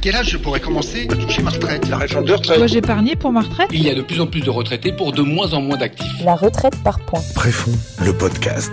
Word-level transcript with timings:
quel 0.00 0.16
âge 0.16 0.30
je 0.30 0.38
pourrais 0.38 0.60
commencer 0.60 1.06
à 1.10 1.16
toucher 1.16 1.42
ma 1.42 1.50
retraite? 1.50 1.88
La 1.88 1.98
réforme 1.98 2.24
de 2.24 2.32
retraite. 2.32 2.58
Dois-je 2.58 2.78
épargner 2.78 3.16
pour 3.16 3.32
ma 3.32 3.42
retraite 3.42 3.68
Il 3.72 3.82
y 3.82 3.90
a 3.90 3.94
de 3.94 4.02
plus 4.02 4.20
en 4.20 4.26
plus 4.26 4.40
de 4.40 4.50
retraités 4.50 4.92
pour 4.92 5.12
de 5.12 5.22
moins 5.22 5.52
en 5.52 5.60
moins 5.60 5.76
d'actifs. 5.76 6.24
La 6.24 6.34
retraite 6.34 6.76
par 6.82 6.98
points. 7.00 7.20
Préfond, 7.34 7.72
le 8.04 8.12
podcast. 8.12 8.72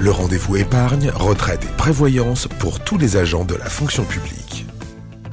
Le 0.00 0.10
rendez-vous 0.10 0.56
épargne, 0.56 1.10
retraite 1.14 1.62
et 1.64 1.76
prévoyance 1.76 2.48
pour 2.58 2.80
tous 2.80 2.96
les 2.96 3.18
agents 3.18 3.44
de 3.44 3.54
la 3.54 3.66
fonction 3.66 4.04
publique. 4.04 4.49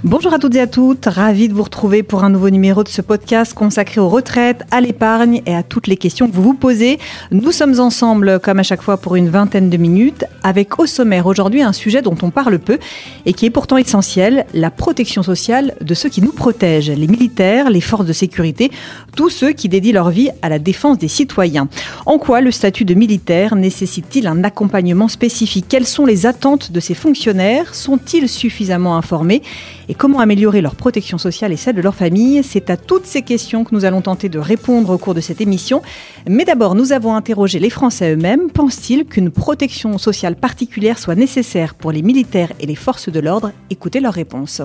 Bonjour 0.04 0.32
à 0.32 0.38
toutes 0.38 0.54
et 0.54 0.60
à 0.60 0.68
toutes, 0.68 1.06
ravi 1.06 1.50
de 1.50 1.56
vous 1.56 1.64
retrouver 1.64 2.04
pour 2.04 2.24
un 2.24 2.30
nouveau 2.30 2.52
numéro 2.52 2.84
de 2.84 2.88
ce 2.88 3.02
podcast 3.02 3.56
consacré 3.56 4.00
aux 4.00 4.10
retraites, 4.10 4.64
à 4.70 4.80
l'épargne 4.80 5.42
et 5.48 5.56
à 5.56 5.64
toutes 5.64 5.88
les 5.88 5.98
questions 5.98 6.30
que 6.30 6.36
vous 6.36 6.44
vous 6.44 6.54
posez. 6.54 7.00
Nous 7.32 7.52
sommes 7.52 7.80
ensemble, 7.80 8.40
comme 8.40 8.60
à 8.60 8.64
chaque 8.64 8.84
fois, 8.84 8.98
pour 8.98 9.16
une 9.16 9.30
vingtaine 9.30 9.72
de 9.72 9.78
minutes, 9.78 10.24
avec 10.44 10.78
au 10.78 10.86
sommaire 10.86 11.26
aujourd'hui 11.26 11.64
un 11.64 11.74
sujet 11.74 12.04
dont 12.04 12.16
on 12.22 12.30
parle 12.30 12.60
peu 12.60 12.78
et 13.26 13.34
qui 13.34 13.48
est 13.48 13.50
pourtant 13.50 13.78
essentiel, 13.78 14.46
la 14.54 14.70
protection 14.70 15.24
sociale 15.24 15.74
de 15.82 15.96
ceux 15.96 16.10
qui 16.10 16.22
nous 16.22 16.32
protègent, 16.32 16.92
les 16.92 17.08
militaires, 17.08 17.72
les 17.72 17.82
forces 17.82 18.06
de 18.06 18.14
sécurité, 18.14 18.70
tous 19.16 19.32
ceux 19.32 19.52
qui 19.52 19.68
dédient 19.68 19.94
leur 19.94 20.12
vie 20.12 20.30
à 20.44 20.50
la 20.50 20.60
défense 20.60 21.00
des 21.00 21.08
citoyens. 21.08 21.70
En 22.06 22.20
quoi 22.20 22.42
le 22.42 22.52
statut 22.52 22.86
de 22.86 22.94
militaire 22.94 23.56
nécessite-t-il 23.56 24.28
un 24.28 24.44
accompagnement 24.44 25.08
spécifique? 25.08 25.66
Quelles 25.68 25.88
sont 25.88 26.06
les 26.06 26.28
attentes 26.28 26.72
de 26.72 26.80
ces 26.80 26.94
fonctionnaires? 26.94 27.74
Sont-ils 27.74 28.30
suffisamment 28.30 28.96
informés? 28.96 29.42
Et 29.90 29.94
comment 29.94 30.20
améliorer 30.20 30.62
leur 30.62 30.76
protection 30.76 31.18
sociale 31.18 31.52
et 31.52 31.58
celle 31.58 31.76
de 31.76 31.82
leur 31.82 31.96
famille 31.96 32.44
C'est 32.44 32.70
à 32.70 32.78
toutes 32.78 33.06
ces 33.06 33.22
questions 33.22 33.64
que 33.64 33.74
nous 33.74 33.86
allons 33.86 34.02
tenter 34.02 34.30
de 34.30 34.40
répondre 34.40 34.90
au 34.90 34.98
cours 34.98 35.14
de 35.14 35.22
cette 35.22 35.42
émission. 35.42 35.82
Mais 36.28 36.46
d'abord, 36.46 36.76
nous 36.76 36.92
avons 36.92 37.16
interrogé 37.16 37.60
les 37.60 37.70
Français 37.70 38.14
eux-mêmes. 38.14 38.50
Pensent-ils 38.50 39.06
qu'une 39.06 39.32
protection 39.32 39.98
sociale 39.98 40.36
particulière 40.36 41.00
soit 41.00 41.16
nécessaire 41.16 41.76
pour 41.76 41.92
les 41.92 42.02
militaires 42.02 42.52
et 42.60 42.66
les 42.66 42.76
forces 42.76 43.10
de 43.10 43.20
l'ordre? 43.20 43.52
Écoutez 43.70 44.00
leurs 44.00 44.14
réponses. 44.14 44.62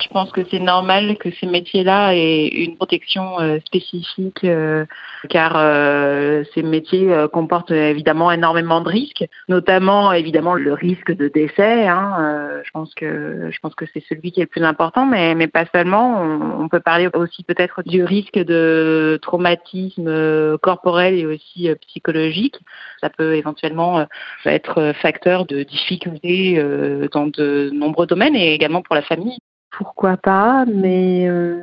Je 0.00 0.08
pense 0.08 0.30
que 0.30 0.42
c'est 0.50 0.60
normal 0.60 1.16
que 1.18 1.30
ces 1.30 1.46
métiers-là 1.46 2.14
aient 2.14 2.46
une 2.46 2.76
protection 2.76 3.40
euh, 3.40 3.58
spécifique, 3.66 4.44
euh, 4.44 4.84
car 5.28 5.54
euh, 5.56 6.44
ces 6.54 6.62
métiers 6.62 7.12
euh, 7.12 7.26
comportent 7.26 7.72
évidemment 7.72 8.30
énormément 8.30 8.80
de 8.80 8.88
risques, 8.88 9.26
notamment 9.48 10.12
évidemment 10.12 10.54
le 10.54 10.72
risque 10.72 11.10
de 11.10 11.28
décès. 11.28 11.88
Hein, 11.88 12.14
euh, 12.20 12.62
je 12.64 12.70
pense 12.70 12.94
que 12.94 13.50
je 13.50 13.58
pense 13.60 13.74
que 13.74 13.86
c'est 13.92 14.04
celui 14.08 14.30
qui 14.30 14.40
est 14.40 14.44
le 14.44 14.48
plus 14.48 14.62
important, 14.62 15.04
mais 15.04 15.34
mais 15.34 15.48
pas 15.48 15.64
seulement. 15.74 16.22
On, 16.22 16.62
on 16.64 16.68
peut 16.68 16.80
parler 16.80 17.08
aussi 17.14 17.42
peut-être 17.42 17.82
du 17.84 18.04
risque 18.04 18.38
de 18.38 19.18
traumatisme 19.20 20.58
corporel 20.58 21.14
et 21.14 21.26
aussi 21.26 21.68
psychologique. 21.88 22.56
Ça 23.00 23.10
peut 23.10 23.34
éventuellement 23.34 24.06
être 24.44 24.92
facteur 25.02 25.44
de 25.44 25.64
difficultés 25.64 26.62
dans 27.12 27.26
de 27.26 27.70
nombreux 27.74 28.06
domaines 28.06 28.36
et 28.36 28.54
également 28.54 28.82
pour 28.82 28.94
la 28.94 29.02
famille. 29.02 29.38
Pourquoi 29.70 30.16
pas, 30.16 30.64
mais 30.66 31.28
euh, 31.28 31.62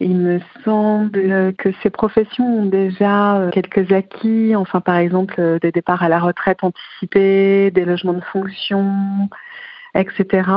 il 0.00 0.16
me 0.16 0.40
semble 0.64 1.54
que 1.54 1.70
ces 1.82 1.90
professions 1.90 2.44
ont 2.44 2.66
déjà 2.66 3.38
euh, 3.38 3.50
quelques 3.50 3.90
acquis, 3.92 4.54
enfin 4.54 4.80
par 4.80 4.96
exemple 4.96 5.36
euh, 5.38 5.58
des 5.58 5.72
départs 5.72 6.02
à 6.02 6.08
la 6.08 6.20
retraite 6.20 6.58
anticipés, 6.62 7.70
des 7.70 7.84
logements 7.84 8.12
de 8.12 8.20
fonction, 8.20 9.28
etc. 9.94 10.48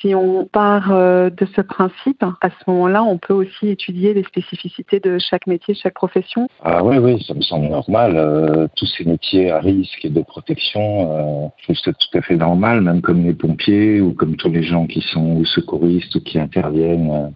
Si 0.00 0.14
on 0.14 0.46
part 0.46 0.92
euh, 0.92 1.30
de 1.30 1.46
ce 1.56 1.60
principe, 1.60 2.22
à 2.22 2.50
ce 2.50 2.70
moment-là, 2.70 3.02
on 3.02 3.18
peut 3.18 3.34
aussi 3.34 3.68
étudier 3.68 4.14
les 4.14 4.22
spécificités 4.24 5.00
de 5.00 5.18
chaque 5.18 5.46
métier, 5.46 5.74
chaque 5.74 5.94
profession. 5.94 6.48
Ah 6.62 6.84
oui, 6.84 6.98
oui, 6.98 7.22
ça 7.26 7.34
me 7.34 7.40
semble 7.40 7.68
normal. 7.68 8.14
Euh, 8.16 8.68
tous 8.76 8.86
ces 8.86 9.04
métiers 9.04 9.50
à 9.50 9.58
risque 9.58 10.04
et 10.04 10.10
de 10.10 10.22
protection, 10.22 11.44
euh, 11.44 11.48
je 11.58 11.64
trouve 11.64 11.76
ça 11.76 11.92
tout 11.92 12.18
à 12.18 12.22
fait 12.22 12.36
normal, 12.36 12.80
même 12.80 13.00
comme 13.00 13.24
les 13.24 13.34
pompiers 13.34 14.00
ou 14.00 14.12
comme 14.12 14.36
tous 14.36 14.50
les 14.50 14.62
gens 14.62 14.86
qui 14.86 15.00
sont 15.00 15.36
ou 15.36 15.44
secouristes 15.44 16.14
ou 16.14 16.20
qui 16.20 16.38
interviennent 16.38 17.32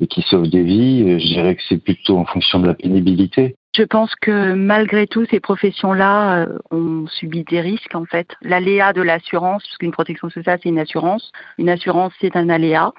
et 0.00 0.06
qui 0.06 0.22
sauvent 0.22 0.48
des 0.48 0.62
vies. 0.62 1.18
Je 1.20 1.26
dirais 1.26 1.56
que 1.56 1.62
c'est 1.68 1.82
plutôt 1.82 2.16
en 2.16 2.24
fonction 2.24 2.60
de 2.60 2.66
la 2.66 2.74
pénibilité. 2.74 3.56
Je 3.78 3.84
pense 3.84 4.12
que 4.16 4.54
malgré 4.54 5.06
tout, 5.06 5.24
ces 5.30 5.38
professions-là 5.38 6.48
euh, 6.48 6.58
ont 6.72 7.06
subi 7.06 7.44
des 7.44 7.60
risques 7.60 7.94
en 7.94 8.06
fait. 8.06 8.26
L'aléa 8.42 8.92
de 8.92 9.02
l'assurance, 9.02 9.62
parce 9.62 9.76
qu'une 9.76 9.92
protection 9.92 10.28
sociale 10.30 10.58
c'est 10.60 10.68
une 10.68 10.80
assurance, 10.80 11.30
une 11.58 11.68
assurance 11.68 12.12
c'est 12.20 12.34
un 12.34 12.48
aléa, 12.48 12.92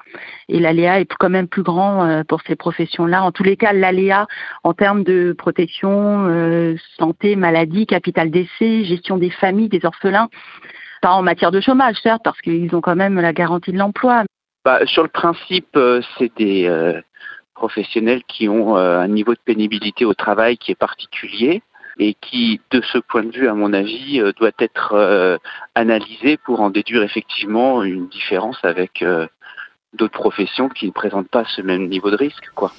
et 0.47 0.57
l'aléa 0.57 1.01
est 1.01 1.13
quand 1.19 1.29
même 1.29 1.50
plus 1.50 1.63
grand 1.63 2.06
euh, 2.06 2.23
pour 2.23 2.40
ces 2.47 2.56
professions-là. 2.56 3.25
En 3.25 3.34
tous 3.34 3.44
les 3.44 3.57
cas, 3.57 3.73
l'aléa 3.73 4.25
en 4.63 4.73
termes 4.73 5.03
de 5.03 5.35
protection, 5.38 6.28
euh, 6.29 6.78
santé, 6.97 7.35
maladie, 7.35 7.85
capital 7.85 8.31
d'essai, 8.31 8.85
gestion 8.85 9.17
des 9.17 9.31
familles, 9.31 9.67
des 9.67 9.85
orphelins, 9.85 10.29
pas 11.01 11.11
en 11.11 11.23
matière 11.23 11.51
de 11.51 11.59
chômage 11.59 11.97
certes, 12.01 12.22
parce 12.23 12.40
qu'ils 12.40 12.73
ont 12.73 12.79
quand 12.79 12.96
même 12.96 13.19
la 13.19 13.34
garantie 13.34 13.73
de 13.73 13.78
l'emploi, 13.78 14.23
Bah, 14.63 14.79
sur 14.85 15.03
le 15.03 15.09
principe, 15.09 15.78
c'est 16.17 16.31
des 16.38 17.01
professionnels 17.59 18.24
qui 18.24 18.47
ont 18.47 18.78
euh, 18.78 19.00
un 19.00 19.09
niveau 19.09 19.34
de 19.34 19.44
pénibilité 19.44 20.06
au 20.06 20.14
travail 20.14 20.58
qui 20.58 20.72
est 20.72 20.81
particulier 20.90 21.62
et 22.00 22.16
qui, 22.22 22.62
de 22.72 22.81
ce 22.81 22.97
point 22.97 23.24
de 23.24 23.31
vue, 23.31 23.50
à 23.50 23.53
mon 23.53 23.74
avis, 23.74 24.22
euh, 24.22 24.31
doit 24.40 24.58
être 24.59 24.94
euh, 24.94 25.38
analysé 25.75 26.38
pour 26.38 26.62
en 26.62 26.70
déduire 26.70 27.03
effectivement 27.03 27.84
une 27.84 28.08
différence 28.08 28.58
avec 28.64 29.03
d'autres 29.94 30.20
professions 30.25 30.70
qui 30.70 30.86
ne 30.88 30.92
présentent 30.92 31.30
pas 31.30 31.44
ce 31.56 31.62
même 31.62 31.90
niveau 31.90 32.09
de 32.09 32.16
risque. 32.16 32.50
Quoi. 32.56 32.72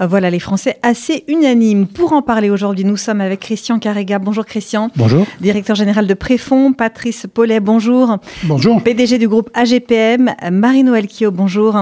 Euh, 0.00 0.06
Voilà 0.06 0.30
les 0.30 0.38
Français 0.38 0.78
assez 0.82 1.24
unanimes. 1.28 1.86
Pour 1.86 2.12
en 2.12 2.22
parler 2.22 2.50
aujourd'hui, 2.50 2.84
nous 2.84 2.96
sommes 2.96 3.20
avec 3.20 3.40
Christian 3.40 3.78
Carrega. 3.78 4.18
Bonjour 4.18 4.44
Christian. 4.44 4.90
Bonjour. 4.96 5.26
Directeur 5.40 5.76
général 5.76 6.06
de 6.06 6.14
Préfond. 6.14 6.72
Patrice 6.72 7.26
Paulet, 7.32 7.60
bonjour. 7.60 8.18
Bonjour. 8.44 8.82
PDG 8.82 9.18
du 9.18 9.28
groupe 9.28 9.50
AGPM. 9.54 10.34
Marie-Noël 10.50 11.06
Kio, 11.06 11.30
bonjour. 11.30 11.76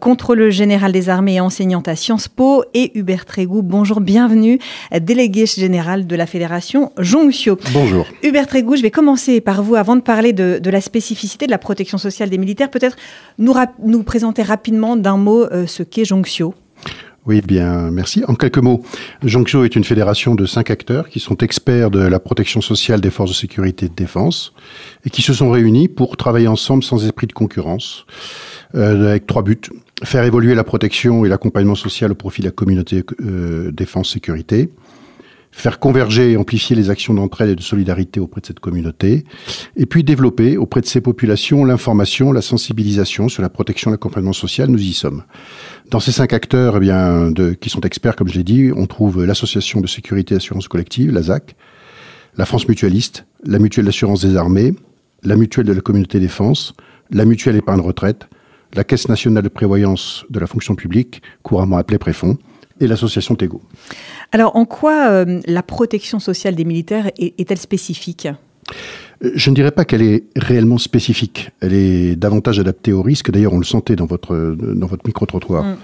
Contrôleur 0.00 0.50
général 0.50 0.92
des 0.92 1.08
armées 1.08 1.34
et 1.34 1.40
enseignante 1.40 1.88
à 1.88 1.96
Sciences 1.96 2.28
Po. 2.28 2.64
Et 2.74 2.96
Hubert 2.98 3.24
Trégou, 3.24 3.62
bonjour, 3.62 4.00
bienvenue. 4.00 4.58
Délégué 5.00 5.46
général 5.46 6.06
de 6.06 6.16
la 6.16 6.26
Fédération 6.26 6.92
Jonction. 6.98 7.56
Bonjour. 7.72 8.06
Hubert 8.22 8.46
Trégou, 8.46 8.76
je 8.76 8.82
vais 8.82 8.90
commencer 8.90 9.40
par 9.40 9.62
vous 9.62 9.74
avant 9.74 9.96
de 9.96 10.00
parler 10.00 10.32
de, 10.32 10.58
de 10.62 10.70
la 10.70 10.80
spécificité 10.80 11.46
de 11.46 11.50
la 11.50 11.58
protection 11.58 11.98
sociale 11.98 12.30
des 12.30 12.38
militaires. 12.38 12.70
Peut-être 12.70 12.96
nous 13.38 14.02
présenter 14.02 14.42
rapidement 14.42 14.96
d'un 14.96 15.16
mot 15.16 15.44
euh, 15.44 15.66
ce 15.66 15.82
qu'est 15.82 16.04
Jonction. 16.04 16.54
Oui, 17.28 17.42
bien, 17.42 17.90
merci. 17.90 18.24
En 18.26 18.34
quelques 18.34 18.56
mots, 18.56 18.82
Jonction 19.22 19.62
est 19.62 19.76
une 19.76 19.84
fédération 19.84 20.34
de 20.34 20.46
cinq 20.46 20.70
acteurs 20.70 21.10
qui 21.10 21.20
sont 21.20 21.36
experts 21.36 21.90
de 21.90 21.98
la 21.98 22.20
protection 22.20 22.62
sociale 22.62 23.02
des 23.02 23.10
forces 23.10 23.28
de 23.28 23.36
sécurité 23.36 23.84
et 23.84 23.88
de 23.90 23.94
défense 23.94 24.54
et 25.04 25.10
qui 25.10 25.20
se 25.20 25.34
sont 25.34 25.50
réunis 25.50 25.88
pour 25.88 26.16
travailler 26.16 26.48
ensemble 26.48 26.82
sans 26.82 27.04
esprit 27.04 27.26
de 27.26 27.34
concurrence, 27.34 28.06
euh, 28.74 29.10
avec 29.10 29.26
trois 29.26 29.42
buts. 29.42 29.60
Faire 30.04 30.24
évoluer 30.24 30.54
la 30.54 30.64
protection 30.64 31.26
et 31.26 31.28
l'accompagnement 31.28 31.74
social 31.74 32.10
au 32.12 32.14
profit 32.14 32.40
de 32.40 32.46
la 32.46 32.52
communauté 32.52 33.04
euh, 33.20 33.72
défense-sécurité. 33.72 34.70
Faire 35.50 35.80
converger 35.80 36.32
et 36.32 36.36
amplifier 36.36 36.76
les 36.76 36.88
actions 36.88 37.14
d'entraide 37.14 37.50
et 37.50 37.56
de 37.56 37.62
solidarité 37.62 38.20
auprès 38.20 38.40
de 38.40 38.46
cette 38.46 38.60
communauté. 38.60 39.24
Et 39.76 39.86
puis 39.86 40.04
développer 40.04 40.56
auprès 40.56 40.80
de 40.80 40.86
ces 40.86 41.00
populations 41.00 41.64
l'information, 41.64 42.32
la 42.32 42.42
sensibilisation 42.42 43.28
sur 43.28 43.42
la 43.42 43.48
protection 43.48 43.90
et 43.90 43.94
l'accompagnement 43.94 44.32
social. 44.32 44.70
Nous 44.70 44.80
y 44.80 44.92
sommes. 44.92 45.24
Dans 45.90 46.00
ces 46.00 46.12
cinq 46.12 46.32
acteurs 46.34 46.78
eh 46.82 47.56
qui 47.56 47.70
sont 47.70 47.80
experts, 47.80 48.14
comme 48.16 48.28
je 48.28 48.34
l'ai 48.34 48.44
dit, 48.44 48.70
on 48.76 48.86
trouve 48.86 49.24
l'Association 49.24 49.80
de 49.80 49.86
sécurité 49.86 50.34
et 50.34 50.36
assurance 50.36 50.68
collective, 50.68 51.10
la 51.10 51.22
ZAC, 51.22 51.56
la 52.36 52.44
France 52.44 52.68
mutualiste, 52.68 53.24
la 53.44 53.58
mutuelle 53.58 53.86
d'assurance 53.86 54.20
des 54.20 54.36
armées, 54.36 54.74
la 55.22 55.34
mutuelle 55.36 55.66
de 55.66 55.72
la 55.72 55.80
communauté 55.80 56.20
défense, 56.20 56.74
la 57.10 57.24
mutuelle 57.24 57.56
épargne 57.56 57.80
retraite, 57.80 58.28
la 58.74 58.84
Caisse 58.84 59.08
nationale 59.08 59.42
de 59.42 59.48
prévoyance 59.48 60.26
de 60.28 60.38
la 60.38 60.46
fonction 60.46 60.74
publique, 60.74 61.22
couramment 61.42 61.78
appelée 61.78 61.98
Préfond, 61.98 62.36
et 62.80 62.86
l'association 62.86 63.34
Tego. 63.34 63.62
Alors, 64.30 64.54
en 64.56 64.66
quoi 64.66 65.08
euh, 65.08 65.40
la 65.46 65.62
protection 65.62 66.20
sociale 66.20 66.54
des 66.54 66.64
militaires 66.64 67.10
est- 67.18 67.34
est-elle 67.40 67.58
spécifique? 67.58 68.28
Je 69.20 69.50
ne 69.50 69.54
dirais 69.54 69.72
pas 69.72 69.84
qu'elle 69.84 70.02
est 70.02 70.24
réellement 70.36 70.78
spécifique. 70.78 71.50
Elle 71.60 71.74
est 71.74 72.16
davantage 72.16 72.60
adaptée 72.60 72.92
au 72.92 73.02
risque. 73.02 73.30
D'ailleurs, 73.30 73.52
on 73.52 73.58
le 73.58 73.64
sentait 73.64 73.96
dans 73.96 74.06
votre, 74.06 74.56
dans 74.56 74.86
votre 74.86 75.04
micro-trottoir. 75.06 75.64
Mm. 75.64 75.76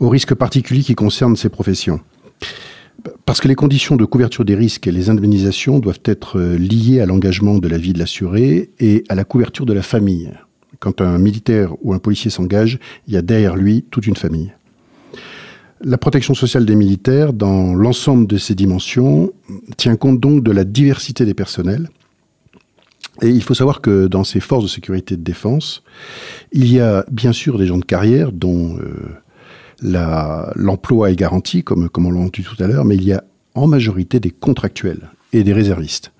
Au 0.00 0.08
risque 0.08 0.34
particulier 0.34 0.82
qui 0.82 0.94
concerne 0.94 1.34
ces 1.34 1.48
professions. 1.48 2.00
Parce 3.24 3.40
que 3.40 3.48
les 3.48 3.54
conditions 3.54 3.96
de 3.96 4.04
couverture 4.04 4.44
des 4.44 4.54
risques 4.54 4.86
et 4.86 4.92
les 4.92 5.10
indemnisations 5.10 5.78
doivent 5.78 6.00
être 6.04 6.38
euh, 6.38 6.56
liées 6.56 7.00
à 7.00 7.06
l'engagement 7.06 7.58
de 7.58 7.68
la 7.68 7.78
vie 7.78 7.92
de 7.92 7.98
l'assuré 7.98 8.70
et 8.80 9.04
à 9.08 9.14
la 9.14 9.24
couverture 9.24 9.66
de 9.66 9.72
la 9.72 9.82
famille. 9.82 10.30
Quand 10.80 11.00
un 11.00 11.18
militaire 11.18 11.74
ou 11.82 11.92
un 11.92 11.98
policier 11.98 12.30
s'engage, 12.30 12.78
il 13.06 13.14
y 13.14 13.16
a 13.16 13.22
derrière 13.22 13.56
lui 13.56 13.84
toute 13.90 14.06
une 14.06 14.16
famille. 14.16 14.52
La 15.80 15.98
protection 15.98 16.34
sociale 16.34 16.66
des 16.66 16.74
militaires, 16.74 17.32
dans 17.32 17.72
l'ensemble 17.72 18.26
de 18.26 18.36
ces 18.36 18.56
dimensions, 18.56 19.32
tient 19.76 19.94
compte 19.94 20.18
donc 20.18 20.42
de 20.42 20.50
la 20.50 20.64
diversité 20.64 21.24
des 21.24 21.34
personnels. 21.34 21.88
Et 23.22 23.30
il 23.30 23.42
faut 23.42 23.54
savoir 23.54 23.80
que 23.80 24.06
dans 24.06 24.24
ces 24.24 24.40
forces 24.40 24.64
de 24.64 24.68
sécurité 24.68 25.14
et 25.14 25.16
de 25.16 25.22
défense, 25.22 25.82
il 26.52 26.72
y 26.72 26.80
a 26.80 27.04
bien 27.10 27.32
sûr 27.32 27.58
des 27.58 27.66
gens 27.66 27.78
de 27.78 27.84
carrière 27.84 28.32
dont 28.32 28.78
euh, 28.78 30.50
l'emploi 30.54 31.10
est 31.10 31.16
garanti, 31.16 31.64
comme, 31.64 31.88
comme 31.88 32.06
on 32.06 32.12
l'a 32.12 32.20
entendu 32.20 32.44
tout 32.44 32.62
à 32.62 32.66
l'heure, 32.66 32.84
mais 32.84 32.96
il 32.96 33.04
y 33.04 33.12
a 33.12 33.24
en 33.54 33.66
majorité 33.66 34.20
des 34.20 34.30
contractuels 34.30 35.10
et 35.32 35.42
des 35.42 35.52
réservistes. 35.52 36.12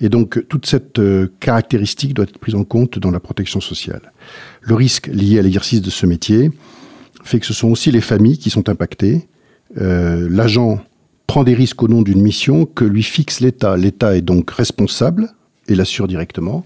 Et 0.00 0.08
donc, 0.08 0.46
toute 0.48 0.66
cette 0.66 0.98
euh, 0.98 1.30
caractéristique 1.38 2.14
doit 2.14 2.24
être 2.24 2.38
prise 2.38 2.54
en 2.54 2.64
compte 2.64 2.98
dans 2.98 3.10
la 3.10 3.20
protection 3.20 3.60
sociale. 3.60 4.12
Le 4.62 4.74
risque 4.74 5.06
lié 5.08 5.38
à 5.38 5.42
l'exercice 5.42 5.82
de 5.82 5.90
ce 5.90 6.06
métier 6.06 6.50
fait 7.22 7.38
que 7.38 7.46
ce 7.46 7.52
sont 7.52 7.68
aussi 7.68 7.90
les 7.90 8.00
familles 8.00 8.38
qui 8.38 8.50
sont 8.50 8.68
impactées. 8.68 9.28
Euh, 9.78 10.28
L'agent 10.30 10.80
prend 11.26 11.44
des 11.44 11.54
risques 11.54 11.82
au 11.82 11.88
nom 11.88 12.02
d'une 12.02 12.22
mission 12.22 12.64
que 12.64 12.84
lui 12.84 13.02
fixe 13.02 13.40
l'État. 13.40 13.76
L'État 13.76 14.16
est 14.16 14.22
donc 14.22 14.50
responsable 14.50 15.28
et 15.70 15.74
l'assure 15.74 16.08
directement. 16.08 16.64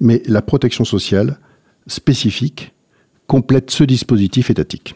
Mais 0.00 0.22
la 0.26 0.42
protection 0.42 0.84
sociale 0.84 1.38
spécifique 1.86 2.72
complète 3.26 3.70
ce 3.70 3.84
dispositif 3.84 4.50
étatique. 4.50 4.94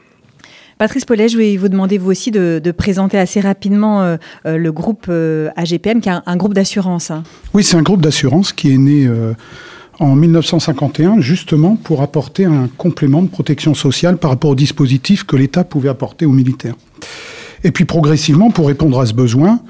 Patrice 0.79 1.05
Paulet, 1.05 1.29
je 1.29 1.37
vais 1.37 1.57
vous 1.57 1.69
demander 1.69 1.99
vous 1.99 2.11
aussi 2.11 2.31
de, 2.31 2.63
présenter 2.71 3.19
assez 3.19 3.41
rapidement 3.41 4.03
euh, 4.03 4.17
euh, 4.47 4.57
le 4.57 4.71
groupe 4.71 5.07
euh, 5.09 5.51
AGPM, 5.57 6.01
qui 6.01 6.09
est 6.09 6.13
un, 6.25 6.37
groupe 6.37 6.55
d'assurance. 6.55 7.11
Hein. 7.11 7.25
Oui, 7.53 7.65
c'est 7.65 7.77
un 7.77 7.83
groupe 7.83 8.01
d'assurance 8.01 8.53
qui 8.53 8.73
est 8.73 8.79
né 8.79 9.11
en 9.99 10.15
1951, 10.15 11.21
justement 11.21 11.75
pour 11.75 12.03
apporter 12.03 12.45
un 12.45 12.69
complément 12.77 13.23
de 13.23 13.29
protection 13.29 13.75
sociale 13.75 14.19
par 14.19 14.31
rapport 14.31 14.51
au 14.51 14.55
dispositif 14.55 15.25
que 15.25 15.35
l'État 15.35 15.65
pouvait 15.65 15.89
apporter 15.89 16.27
aux 16.27 16.33
militaires. 16.33 16.77
Et 17.65 17.73
puis 17.73 17.85
progressivement, 17.85 18.53
pour 18.53 18.69
répondre 18.69 19.01
à 19.01 19.07
ce 19.07 19.15
besoin, 19.15 19.61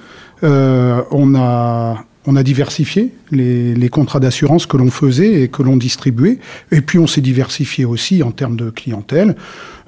on 0.42 1.34
a 1.34 2.04
on 2.26 2.36
a 2.36 2.42
diversifié 2.42 3.14
les, 3.30 3.88
contrats 3.88 4.20
d'assurance 4.20 4.66
que 4.66 4.76
l'on 4.76 4.90
faisait 4.90 5.42
et 5.42 5.48
que 5.48 5.62
l'on 5.62 5.76
distribuait. 5.76 6.38
Et 6.70 6.80
puis 6.80 6.98
on 6.98 7.06
s'est 7.06 7.20
diversifié 7.20 7.84
aussi 7.84 8.22
en 8.22 8.32
termes 8.32 8.56
de 8.56 8.70
clientèle. 8.70 9.34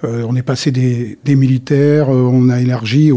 Euh, 0.04 0.24
on 0.26 0.34
est 0.34 0.42
passé 0.42 0.70
des, 0.70 1.36
militaires, 1.36 2.08
euh, 2.08 2.28
on 2.32 2.48
a 2.48 2.60
élargi 2.60 3.12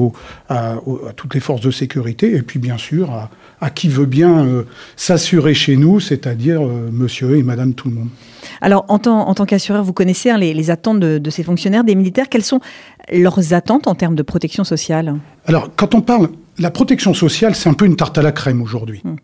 à, 0.49 0.75
toutes 1.15 1.33
les 1.33 1.39
forces 1.39 1.61
de 1.61 1.71
sécurité, 1.71 2.35
et 2.35 2.41
puis 2.41 2.59
bien 2.59 2.77
sûr 2.77 3.29
à, 3.61 3.69
qui 3.69 3.87
veut 3.87 4.05
bien 4.05 4.45
euh, 4.45 4.63
s'assurer 4.97 5.53
chez 5.53 5.77
nous, 5.77 6.01
c'est-à-dire 6.01 6.61
monsieur 6.61 7.37
et 7.37 7.43
madame 7.43 7.73
tout 7.73 7.87
le 7.87 7.95
monde. 7.95 8.09
Alors, 8.59 8.85
en 8.89 8.99
tant, 8.99 9.45
qu'assureur, 9.45 9.83
vous 9.83 9.93
connaissez 9.93 10.29
hein, 10.29 10.37
les, 10.37 10.69
attentes 10.69 10.99
de, 10.99 11.29
ces 11.29 11.43
fonctionnaires, 11.43 11.85
des 11.85 11.95
militaires. 11.95 12.27
Quelles 12.29 12.43
sont 12.43 12.59
leurs 13.11 13.53
attentes 13.53 13.87
en 13.87 13.95
termes 13.95 14.15
de 14.15 14.23
protection 14.23 14.65
sociale? 14.65 15.15
Alors, 15.45 15.69
quand 15.75 15.95
on 15.95 16.01
parle, 16.01 16.29
la 16.57 16.71
protection 16.71 17.13
sociale, 17.13 17.55
c'est 17.55 17.69
un 17.69 17.73
peu 17.73 17.85
une 17.85 17.95
tarte 17.95 18.17
à 18.17 18.21
la 18.21 18.31
crème 18.31 18.61
aujourd'hui. 18.61 19.01
Hmm. 19.03 19.15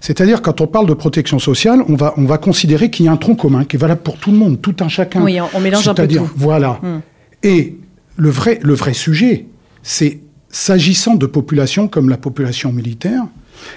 C'est-à-dire, 0.00 0.42
quand 0.42 0.60
on 0.60 0.66
parle 0.66 0.86
de 0.86 0.94
protection 0.94 1.38
sociale, 1.38 1.82
on 1.88 1.94
va, 1.94 2.14
on 2.16 2.24
va 2.24 2.38
considérer 2.38 2.90
qu'il 2.90 3.06
y 3.06 3.08
a 3.08 3.12
un 3.12 3.16
tronc 3.16 3.36
commun 3.36 3.64
qui 3.64 3.76
est 3.76 3.78
valable 3.78 4.02
pour 4.02 4.16
tout 4.16 4.32
le 4.32 4.36
monde, 4.38 4.60
tout 4.60 4.74
un 4.80 4.88
chacun. 4.88 5.22
Oui, 5.22 5.38
on, 5.54 5.60
mélange 5.60 5.86
un 5.86 5.94
peu 5.94 6.08
tout. 6.08 6.28
Voilà. 6.34 6.80
Hmm. 6.82 7.00
Et 7.42 7.76
le 8.16 8.30
vrai, 8.30 8.58
le 8.62 8.74
vrai 8.74 8.94
sujet, 8.94 9.46
c'est 9.82 10.20
s'agissant 10.48 11.14
de 11.14 11.26
populations 11.26 11.88
comme 11.88 12.08
la 12.08 12.16
population 12.16 12.72
militaire, 12.72 13.24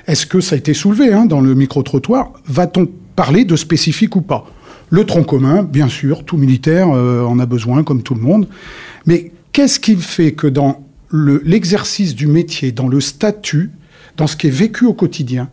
est-ce 0.08 0.26
que 0.26 0.42
ça 0.42 0.56
a 0.56 0.58
été 0.58 0.74
soulevé 0.74 1.14
hein, 1.14 1.26
dans 1.26 1.42
le 1.42 1.54
micro-trottoir? 1.54 2.32
Va-t-on 2.48 2.88
parler 3.16 3.46
de 3.46 3.56
spécifique 3.56 4.16
ou 4.16 4.22
pas? 4.22 4.46
Le 4.90 5.06
tronc 5.06 5.24
commun, 5.24 5.64
bien 5.64 5.90
sûr, 5.90 6.24
tout 6.24 6.38
militaire 6.38 6.90
euh, 6.92 7.24
en 7.24 7.40
a 7.40 7.46
besoin, 7.46 7.84
comme 7.84 8.04
tout 8.04 8.14
le 8.14 8.22
monde. 8.22 8.48
Mais 9.06 9.32
qu'est-ce 9.52 9.80
qui 9.80 9.96
fait 9.96 10.34
que 10.34 10.48
dans 10.48 10.85
l'exercice 11.12 12.16
du 12.16 12.28
métier, 12.28 12.72
dans 12.72 12.88
le 12.88 13.02
statut, 13.02 13.72
dans 14.18 14.28
ce 14.28 14.36
qui 14.36 14.48
est 14.48 14.52
vécu 14.52 14.86
au 14.86 14.94
quotidien, 14.94 15.50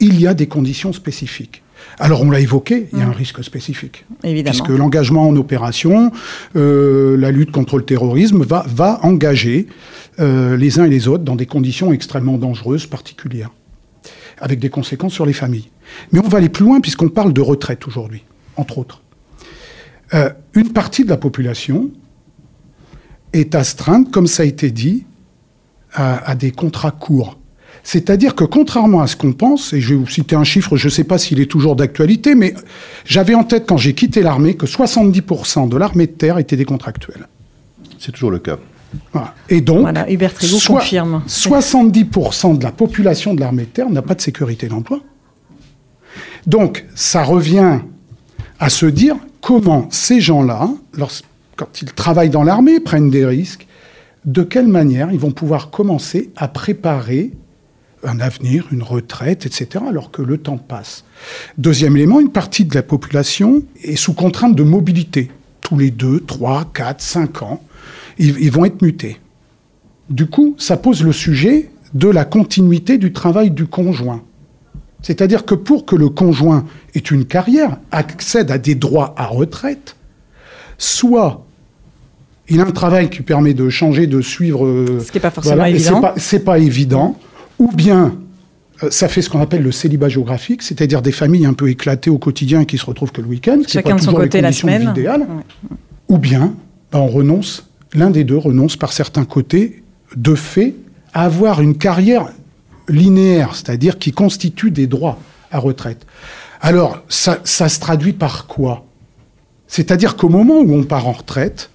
il 0.00 0.20
y 0.20 0.26
a 0.26 0.34
des 0.34 0.46
conditions 0.46 0.92
spécifiques. 0.92 1.62
Alors 1.98 2.22
on 2.22 2.30
l'a 2.30 2.40
évoqué, 2.40 2.88
il 2.92 2.98
y 2.98 3.02
a 3.02 3.04
un 3.04 3.08
mm. 3.08 3.12
risque 3.12 3.44
spécifique. 3.44 4.04
Évidemment. 4.22 4.52
Puisque 4.52 4.78
l'engagement 4.78 5.28
en 5.28 5.36
opération, 5.36 6.12
euh, 6.56 7.16
la 7.16 7.30
lutte 7.30 7.50
contre 7.50 7.76
le 7.76 7.84
terrorisme 7.84 8.42
va, 8.42 8.64
va 8.68 9.00
engager 9.02 9.68
euh, 10.20 10.56
les 10.56 10.78
uns 10.78 10.84
et 10.84 10.90
les 10.90 11.08
autres 11.08 11.24
dans 11.24 11.36
des 11.36 11.46
conditions 11.46 11.92
extrêmement 11.92 12.38
dangereuses, 12.38 12.86
particulières, 12.86 13.50
avec 14.38 14.60
des 14.60 14.70
conséquences 14.70 15.12
sur 15.12 15.26
les 15.26 15.32
familles. 15.32 15.68
Mais 16.12 16.20
on 16.20 16.28
va 16.28 16.38
aller 16.38 16.48
plus 16.48 16.64
loin 16.64 16.80
puisqu'on 16.80 17.08
parle 17.08 17.32
de 17.32 17.40
retraite 17.40 17.86
aujourd'hui, 17.86 18.24
entre 18.56 18.78
autres. 18.78 19.02
Euh, 20.14 20.30
une 20.54 20.72
partie 20.72 21.04
de 21.04 21.08
la 21.08 21.16
population 21.16 21.90
est 23.34 23.54
astreinte, 23.54 24.10
comme 24.10 24.26
ça 24.26 24.42
a 24.42 24.46
été 24.46 24.70
dit, 24.70 25.04
à 25.92 26.34
des 26.34 26.50
contrats 26.50 26.90
courts. 26.90 27.38
C'est-à-dire 27.82 28.34
que 28.34 28.44
contrairement 28.44 29.02
à 29.02 29.06
ce 29.06 29.14
qu'on 29.14 29.34
pense, 29.34 29.74
et 29.74 29.80
je 29.80 29.90
vais 29.90 29.94
vous 29.96 30.06
citer 30.06 30.34
un 30.34 30.44
chiffre, 30.44 30.76
je 30.76 30.86
ne 30.86 30.90
sais 30.90 31.04
pas 31.04 31.18
s'il 31.18 31.38
est 31.38 31.50
toujours 31.50 31.76
d'actualité, 31.76 32.34
mais 32.34 32.54
j'avais 33.04 33.34
en 33.34 33.44
tête 33.44 33.66
quand 33.68 33.76
j'ai 33.76 33.94
quitté 33.94 34.22
l'armée 34.22 34.54
que 34.54 34.64
70% 34.64 35.68
de 35.68 35.76
l'armée 35.76 36.06
de 36.06 36.12
terre 36.12 36.38
étaient 36.38 36.56
des 36.56 36.64
contractuels. 36.64 37.28
C'est 37.98 38.12
toujours 38.12 38.30
le 38.30 38.38
cas. 38.38 38.56
Et 39.50 39.60
donc, 39.60 39.80
voilà, 39.82 40.10
Hubert 40.10 40.32
confirme. 40.66 41.22
70% 41.28 42.58
de 42.58 42.64
la 42.64 42.72
population 42.72 43.34
de 43.34 43.40
l'armée 43.40 43.64
de 43.64 43.68
terre 43.68 43.90
n'a 43.90 44.02
pas 44.02 44.14
de 44.14 44.20
sécurité 44.20 44.68
d'emploi. 44.68 45.00
Donc, 46.46 46.86
ça 46.94 47.22
revient 47.22 47.80
à 48.58 48.70
se 48.70 48.86
dire 48.86 49.16
comment 49.40 49.88
ces 49.90 50.20
gens-là, 50.20 50.70
quand 51.56 51.82
ils 51.82 51.92
travaillent 51.92 52.30
dans 52.30 52.42
l'armée, 52.42 52.80
prennent 52.80 53.10
des 53.10 53.24
risques, 53.24 53.66
de 54.24 54.42
quelle 54.42 54.68
manière 54.68 55.12
ils 55.12 55.18
vont 55.18 55.32
pouvoir 55.32 55.70
commencer 55.70 56.30
à 56.36 56.48
préparer 56.48 57.32
un 58.04 58.20
avenir, 58.20 58.66
une 58.70 58.82
retraite, 58.82 59.46
etc., 59.46 59.84
alors 59.88 60.10
que 60.10 60.22
le 60.22 60.38
temps 60.38 60.58
passe. 60.58 61.04
Deuxième 61.58 61.96
élément, 61.96 62.20
une 62.20 62.30
partie 62.30 62.64
de 62.64 62.74
la 62.74 62.82
population 62.82 63.62
est 63.82 63.96
sous 63.96 64.12
contrainte 64.12 64.54
de 64.54 64.62
mobilité. 64.62 65.30
Tous 65.60 65.78
les 65.78 65.90
deux, 65.90 66.20
trois, 66.20 66.66
quatre, 66.74 67.00
cinq 67.00 67.42
ans, 67.42 67.62
ils, 68.18 68.50
vont 68.50 68.64
être 68.64 68.82
mutés. 68.82 69.18
Du 70.10 70.26
coup, 70.26 70.54
ça 70.58 70.76
pose 70.76 71.02
le 71.02 71.12
sujet 71.12 71.70
de 71.94 72.08
la 72.08 72.24
continuité 72.24 72.98
du 72.98 73.12
travail 73.12 73.50
du 73.50 73.66
conjoint. 73.66 74.22
C'est-à-dire 75.02 75.44
que 75.44 75.54
pour 75.54 75.84
que 75.86 75.96
le 75.96 76.08
conjoint 76.08 76.64
ait 76.94 76.98
une 76.98 77.24
carrière, 77.24 77.78
accède 77.90 78.50
à 78.50 78.58
des 78.58 78.74
droits 78.74 79.14
à 79.16 79.26
retraite, 79.26 79.96
soit 80.78 81.44
il 82.48 82.60
a 82.60 82.64
un 82.64 82.70
travail 82.70 83.08
qui 83.08 83.22
permet 83.22 83.54
de 83.54 83.70
changer, 83.70 84.06
de 84.06 84.20
suivre. 84.20 84.66
Ce 85.00 85.10
qui 85.10 85.16
n'est 85.16 85.20
pas 85.20 85.30
forcément 85.30 85.64
évident. 85.64 86.02
C'est 86.16 86.40
pas, 86.40 86.52
pas, 86.52 86.58
évident 86.58 87.18
ou 87.58 87.70
bien 87.72 88.16
euh, 88.82 88.90
ça 88.90 89.08
fait 89.08 89.22
ce 89.22 89.30
qu'on 89.30 89.40
appelle 89.40 89.62
le 89.62 89.72
célibat 89.72 90.08
géographique, 90.08 90.62
c'est-à-dire 90.62 91.02
des 91.02 91.12
familles 91.12 91.46
un 91.46 91.52
peu 91.52 91.68
éclatées 91.68 92.10
au 92.10 92.18
quotidien 92.18 92.64
qui 92.64 92.78
se 92.78 92.86
retrouvent 92.86 93.12
que 93.12 93.20
le 93.20 93.28
week-end. 93.28 93.60
Chacun 93.66 93.96
de 93.96 94.00
son 94.00 94.12
côté 94.12 94.40
la 94.40 94.52
semaine. 94.52 94.92
Ou 96.08 96.18
bien 96.18 96.54
ben, 96.92 96.98
on 96.98 97.06
renonce, 97.06 97.68
l'un 97.92 98.10
des 98.10 98.24
deux 98.24 98.36
renonce 98.36 98.76
par 98.76 98.92
certains 98.92 99.24
côtés, 99.24 99.82
de 100.16 100.34
fait, 100.34 100.74
à 101.12 101.24
avoir 101.24 101.60
une 101.60 101.76
carrière 101.76 102.28
linéaire, 102.88 103.54
c'est-à-dire 103.54 103.98
qui 103.98 104.12
constitue 104.12 104.70
des 104.70 104.86
droits 104.86 105.18
à 105.50 105.58
retraite. 105.58 106.04
Alors, 106.60 107.02
ça, 107.08 107.38
ça 107.44 107.68
se 107.68 107.80
traduit 107.80 108.12
par 108.12 108.46
quoi? 108.46 108.84
C'est-à-dire 109.76 110.14
qu'au 110.14 110.28
moment 110.28 110.60
où 110.60 110.72
on 110.72 110.84
part 110.84 111.08
en 111.08 111.10
retraite, 111.10 111.70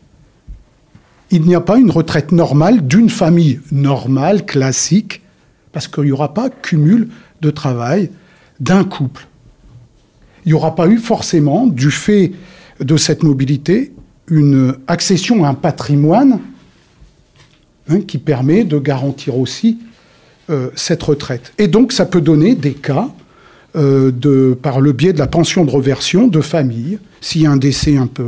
il 1.32 1.41
n'y 1.41 1.53
a 1.53 1.60
pas 1.60 1.77
une 1.77 1.91
retraite 1.91 2.32
normale 2.32 2.88
d'une 2.88 3.10
famille 3.10 3.60
normale, 3.74 4.46
classique, 4.46 5.22
parce 5.74 5.89
qu'il 5.89 6.06
n'y 6.06 6.13
aura 6.13 6.34
pas 6.34 6.50
cumul 6.50 7.10
de 7.41 7.50
travail 7.50 8.10
d'un 8.62 8.86
couple. 8.86 9.27
Il 10.46 10.48
n'y 10.48 10.53
aura 10.53 10.75
pas 10.75 10.88
eu 10.88 10.98
forcément, 10.98 11.68
du 11.68 11.91
fait 11.91 12.32
de 12.79 12.96
cette 12.96 13.22
mobilité, 13.22 13.91
une 14.29 14.77
accession 14.88 15.44
à 15.44 15.50
un 15.50 15.53
patrimoine 15.53 16.39
hein, 17.89 18.00
qui 18.00 18.18
permet 18.18 18.63
de 18.63 18.79
garantir 18.79 19.38
aussi 19.38 19.77
euh, 20.50 20.70
cette 20.74 21.03
retraite. 21.03 21.51
Et 21.58 21.68
donc, 21.68 21.91
ça 21.91 22.06
peut 22.06 22.22
donner 22.22 22.56
des 22.56 22.75
cas 22.75 23.10
euh, 23.75 24.11
de, 24.11 24.57
par 24.59 24.81
le 24.81 24.93
biais 24.93 25.13
de 25.13 25.19
la 25.19 25.27
pension 25.27 25.63
de 25.63 25.69
reversion 25.69 26.27
de 26.27 26.41
famille. 26.41 26.97
S'il 27.21 27.41
y 27.41 27.45
a 27.45 27.51
un 27.51 27.57
décès 27.57 27.97
un 27.97 28.07
peu 28.07 28.23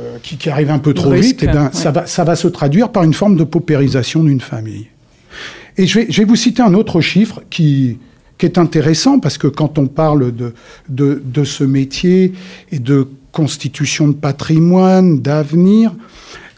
euh, 0.00 0.16
qui, 0.22 0.50
arrive 0.50 0.70
un 0.70 0.78
peu 0.78 0.92
trop 0.92 1.12
vite, 1.12 1.42
eh 1.42 1.46
ben, 1.46 1.70
ça, 1.72 1.90
va, 1.90 2.06
ça 2.06 2.24
va 2.24 2.36
se 2.36 2.48
traduire 2.48 2.90
par 2.90 3.04
une 3.04 3.14
forme 3.14 3.36
de 3.36 3.44
paupérisation 3.44 4.24
d'une 4.24 4.40
famille. 4.40 4.88
Et 5.78 5.86
je 5.86 6.00
vais, 6.00 6.24
vous 6.24 6.36
citer 6.36 6.62
un 6.62 6.74
autre 6.74 7.00
chiffre 7.00 7.42
qui, 7.48 7.98
est 8.40 8.58
intéressant 8.58 9.20
parce 9.20 9.38
que 9.38 9.46
quand 9.46 9.78
on 9.78 9.86
parle 9.86 10.34
de, 10.34 10.52
de, 10.88 11.44
ce 11.44 11.64
métier 11.64 12.32
et 12.70 12.78
de 12.78 13.08
constitution 13.32 14.08
de 14.08 14.14
patrimoine, 14.14 15.20
d'avenir, 15.20 15.94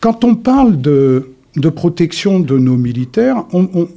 quand 0.00 0.24
on 0.24 0.34
parle 0.34 0.80
de, 0.80 1.30
de, 1.56 1.68
protection 1.68 2.40
de 2.40 2.58
nos 2.58 2.76
militaires, 2.76 3.44
on, 3.52 3.68
on, 3.74 3.88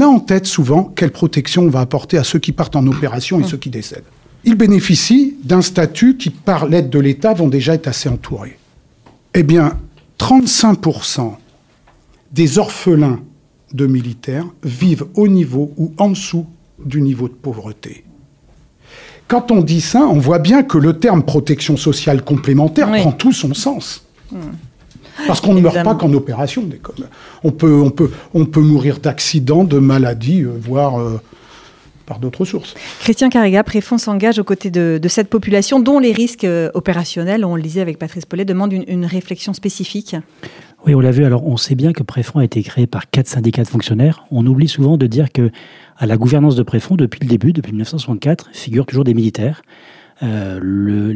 a 0.00 0.06
en 0.06 0.20
tête 0.20 0.46
souvent 0.46 0.84
quelle 0.84 1.10
protection 1.10 1.62
on 1.62 1.68
va 1.68 1.80
apporter 1.80 2.18
à 2.18 2.24
ceux 2.24 2.38
qui 2.38 2.52
partent 2.52 2.76
en 2.76 2.86
opération 2.86 3.40
et 3.40 3.44
ceux 3.44 3.56
qui 3.56 3.70
décèdent. 3.70 4.04
Ils 4.44 4.54
bénéficient 4.54 5.36
d'un 5.44 5.62
statut 5.62 6.16
qui, 6.16 6.30
par 6.30 6.66
l'aide 6.66 6.90
de 6.90 6.98
l'État, 6.98 7.34
vont 7.34 7.48
déjà 7.48 7.74
être 7.74 7.88
assez 7.88 8.08
entourés. 8.08 8.58
Eh 9.34 9.42
bien, 9.42 9.78
35% 10.18 11.32
des 12.32 12.58
orphelins 12.58 13.20
de 13.72 13.86
militaires 13.86 14.46
vivent 14.62 15.06
au 15.14 15.28
niveau 15.28 15.72
ou 15.76 15.92
en 15.98 16.10
dessous 16.10 16.46
du 16.84 17.00
niveau 17.00 17.28
de 17.28 17.34
pauvreté. 17.34 18.04
Quand 19.26 19.50
on 19.50 19.60
dit 19.60 19.82
ça, 19.82 20.00
on 20.00 20.18
voit 20.18 20.38
bien 20.38 20.62
que 20.62 20.78
le 20.78 20.98
terme 20.98 21.22
protection 21.22 21.76
sociale 21.76 22.24
complémentaire 22.24 22.90
prend 22.90 23.12
tout 23.12 23.32
son 23.32 23.52
sens. 23.52 24.06
Hmm. 24.32 24.38
Parce 25.26 25.40
qu'on 25.40 25.54
ne 25.54 25.60
meurt 25.60 25.82
pas 25.82 25.94
qu'en 25.94 26.12
opération. 26.12 26.68
On 27.44 27.50
peut, 27.50 27.72
on, 27.72 27.90
peut, 27.90 28.10
on 28.34 28.44
peut 28.44 28.60
mourir 28.60 28.98
d'accidents, 28.98 29.64
de 29.64 29.78
maladies, 29.78 30.42
euh, 30.42 30.52
voire 30.60 31.00
euh, 31.00 31.20
par 32.06 32.18
d'autres 32.18 32.44
sources. 32.44 32.74
Christian 33.00 33.28
Carrega, 33.28 33.62
Préfond 33.62 33.98
s'engage 33.98 34.38
aux 34.38 34.44
côtés 34.44 34.70
de, 34.70 35.00
cette 35.08 35.28
population 35.28 35.78
dont 35.80 35.98
les 35.98 36.12
risques 36.12 36.44
euh, 36.44 36.70
opérationnels, 36.74 37.44
on 37.44 37.54
le 37.54 37.62
disait 37.62 37.80
avec 37.80 37.98
Patrice 37.98 38.24
Paulet, 38.24 38.44
demandent 38.44 38.72
une, 38.72 39.04
réflexion 39.04 39.52
spécifique. 39.52 40.16
Oui, 40.86 40.94
on 40.94 41.00
l'a 41.00 41.10
vu. 41.10 41.24
Alors, 41.24 41.46
on 41.46 41.56
sait 41.56 41.74
bien 41.74 41.92
que 41.92 42.02
Préfond 42.02 42.38
a 42.38 42.44
été 42.44 42.62
créé 42.62 42.86
par 42.86 43.10
quatre 43.10 43.26
syndicats 43.26 43.62
de 43.62 43.68
fonctionnaires. 43.68 44.24
On 44.30 44.46
oublie 44.46 44.68
souvent 44.68 44.96
de 44.96 45.06
dire 45.06 45.32
que 45.32 45.50
à 45.96 46.06
la 46.06 46.16
gouvernance 46.16 46.56
de 46.56 46.62
Préfond, 46.62 46.94
depuis 46.96 47.20
le 47.20 47.26
début, 47.26 47.52
depuis 47.52 47.72
1964, 47.72 48.50
figurent 48.52 48.86
toujours 48.86 49.04
des 49.04 49.14
militaires. 49.14 49.62
Euh, 50.22 50.58
le, 50.60 51.12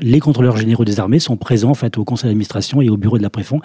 les 0.00 0.20
contrôleurs 0.20 0.56
généraux 0.56 0.84
des 0.84 1.00
armées 1.00 1.18
sont 1.18 1.36
présents 1.36 1.70
en 1.70 1.74
fait 1.74 1.98
au 1.98 2.04
conseil 2.04 2.28
d'administration 2.28 2.80
et 2.80 2.88
au 2.88 2.96
bureau 2.96 3.18
de 3.18 3.22
la 3.22 3.30
Préfond, 3.30 3.60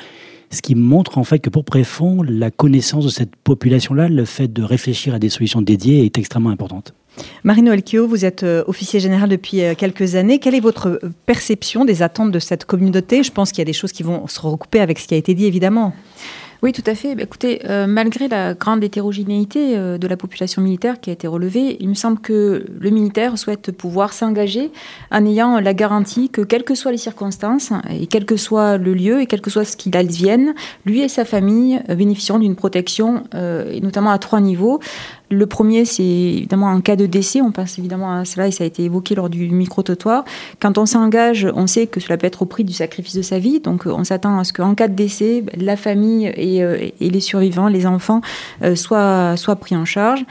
ce 0.50 0.62
qui 0.62 0.74
montre 0.76 1.18
en 1.18 1.24
fait 1.24 1.40
que 1.40 1.50
pour 1.50 1.64
Préfond, 1.64 2.24
la 2.24 2.50
connaissance 2.50 3.06
de 3.06 3.10
cette 3.10 3.36
population-là, 3.36 4.10
le 4.10 4.26
fait 4.26 4.52
de 4.52 4.64
réfléchir 4.64 5.14
à 5.14 5.20
des 5.20 5.30
solutions 5.30 5.62
dédiées 5.62 6.06
est 6.06 6.18
extrêmement 6.18 6.50
importante. 6.50 6.94
Marino 7.44 7.72
Elkio, 7.72 8.08
vous 8.08 8.26
êtes 8.26 8.44
euh, 8.44 8.64
officier 8.68 9.00
général 9.00 9.30
depuis 9.30 9.62
euh, 9.62 9.76
quelques 9.76 10.16
années. 10.16 10.40
Quelle 10.40 10.56
est 10.56 10.62
votre 10.62 11.00
perception 11.26 11.86
des 11.86 12.02
attentes 12.02 12.32
de 12.32 12.40
cette 12.40 12.66
communauté? 12.66 13.24
Je 13.24 13.32
pense 13.32 13.52
qu'il 13.52 13.60
y 13.60 13.64
a 13.64 13.66
des 13.66 13.74
choses 13.74 13.92
qui 13.92 14.04
vont 14.04 14.26
se 14.28 14.40
recouper 14.40 14.80
avec 14.80 15.00
ce 15.00 15.08
qui 15.08 15.14
a 15.14 15.18
été 15.18 15.34
dit, 15.34 15.46
évidemment. 15.46 15.94
Oui, 16.62 16.74
tout 16.74 16.84
à 16.86 16.94
fait. 16.94 17.16
Bah, 17.16 17.24
écoutez, 17.24 17.62
euh, 17.70 17.88
malgré 17.88 18.28
la 18.28 18.54
grande 18.54 18.84
hétérogénéité 18.84 19.78
euh, 19.78 19.98
de 19.98 20.08
la 20.08 20.18
population 20.18 20.62
militaire 20.62 21.00
qui 21.00 21.10
a 21.10 21.14
été 21.14 21.26
relevée, 21.26 21.78
il 21.80 21.88
me 21.88 21.94
semble 21.94 22.20
que 22.20 22.66
le 22.78 22.90
militaire 22.90 23.38
souhaite 23.38 23.72
pouvoir 23.72 24.12
s'engager 24.12 24.70
en 25.10 25.26
ayant 25.26 25.62
la 25.62 25.74
garantie 25.74 26.30
que, 26.30 26.42
quelles 26.42 26.66
que 26.66 26.76
soient 26.76 26.92
les 26.92 26.98
circonstances, 26.98 27.72
et 27.90 28.08
quel 28.08 28.26
que 28.26 28.36
soit 28.36 28.78
le 28.78 28.94
lieu, 28.94 29.22
et 29.22 29.26
quel 29.26 29.40
que 29.40 29.50
soit 29.50 29.64
ce 29.64 29.78
qu'il 29.78 29.96
advienne, 29.96 30.54
lui 30.86 31.00
et 31.00 31.08
sa 31.08 31.24
famille 31.24 31.82
euh, 31.90 31.96
bénéficieront 31.96 32.40
d'une 32.40 32.56
protection, 32.56 33.24
et 33.34 33.80
notamment 33.82 34.12
à 34.12 34.18
trois 34.18 34.42
niveaux. 34.42 34.80
Le 35.32 35.46
premier, 35.46 35.86
c'est 35.86 36.04
évidemment 36.04 36.68
en 36.68 36.82
cas 36.82 36.96
de 36.96 37.06
décès, 37.06 37.42
on 37.42 37.52
pense 37.52 37.78
évidemment 37.78 38.14
à 38.14 38.26
cela 38.26 38.48
et 38.48 38.52
ça 38.52 38.64
a 38.64 38.68
été 38.68 38.84
évoqué 38.84 39.14
lors 39.14 39.30
du 39.30 39.50
micro-trottoir. 39.50 40.24
Quand 40.60 40.78
on 40.80 40.86
s'engage, 40.88 41.48
on 41.56 41.68
sait 41.68 41.86
que 41.86 42.00
cela 42.00 42.18
peut 42.18 42.26
être 42.26 42.42
au 42.42 42.46
prix 42.46 42.64
du 42.64 42.74
sacrifice 42.74 43.16
de 43.16 43.22
sa 43.22 43.38
vie, 43.38 43.60
donc 43.60 43.86
on 43.86 44.04
s'attend 44.04 44.40
à 44.40 44.44
ce 44.44 44.54
qu'en 44.54 44.74
cas 44.74 44.88
de 44.88 44.96
décès, 44.96 45.44
la 45.56 45.76
famille 45.76 46.32
et, 46.36 46.64
euh, 46.64 46.90
les 47.00 47.20
survivants, 47.20 47.68
les 47.68 47.86
enfants, 47.86 48.22
euh, 48.64 48.76
soient, 48.76 49.38
soient 49.38 49.56
pris 49.56 49.76
en 49.76 49.86
charge. 49.86 50.26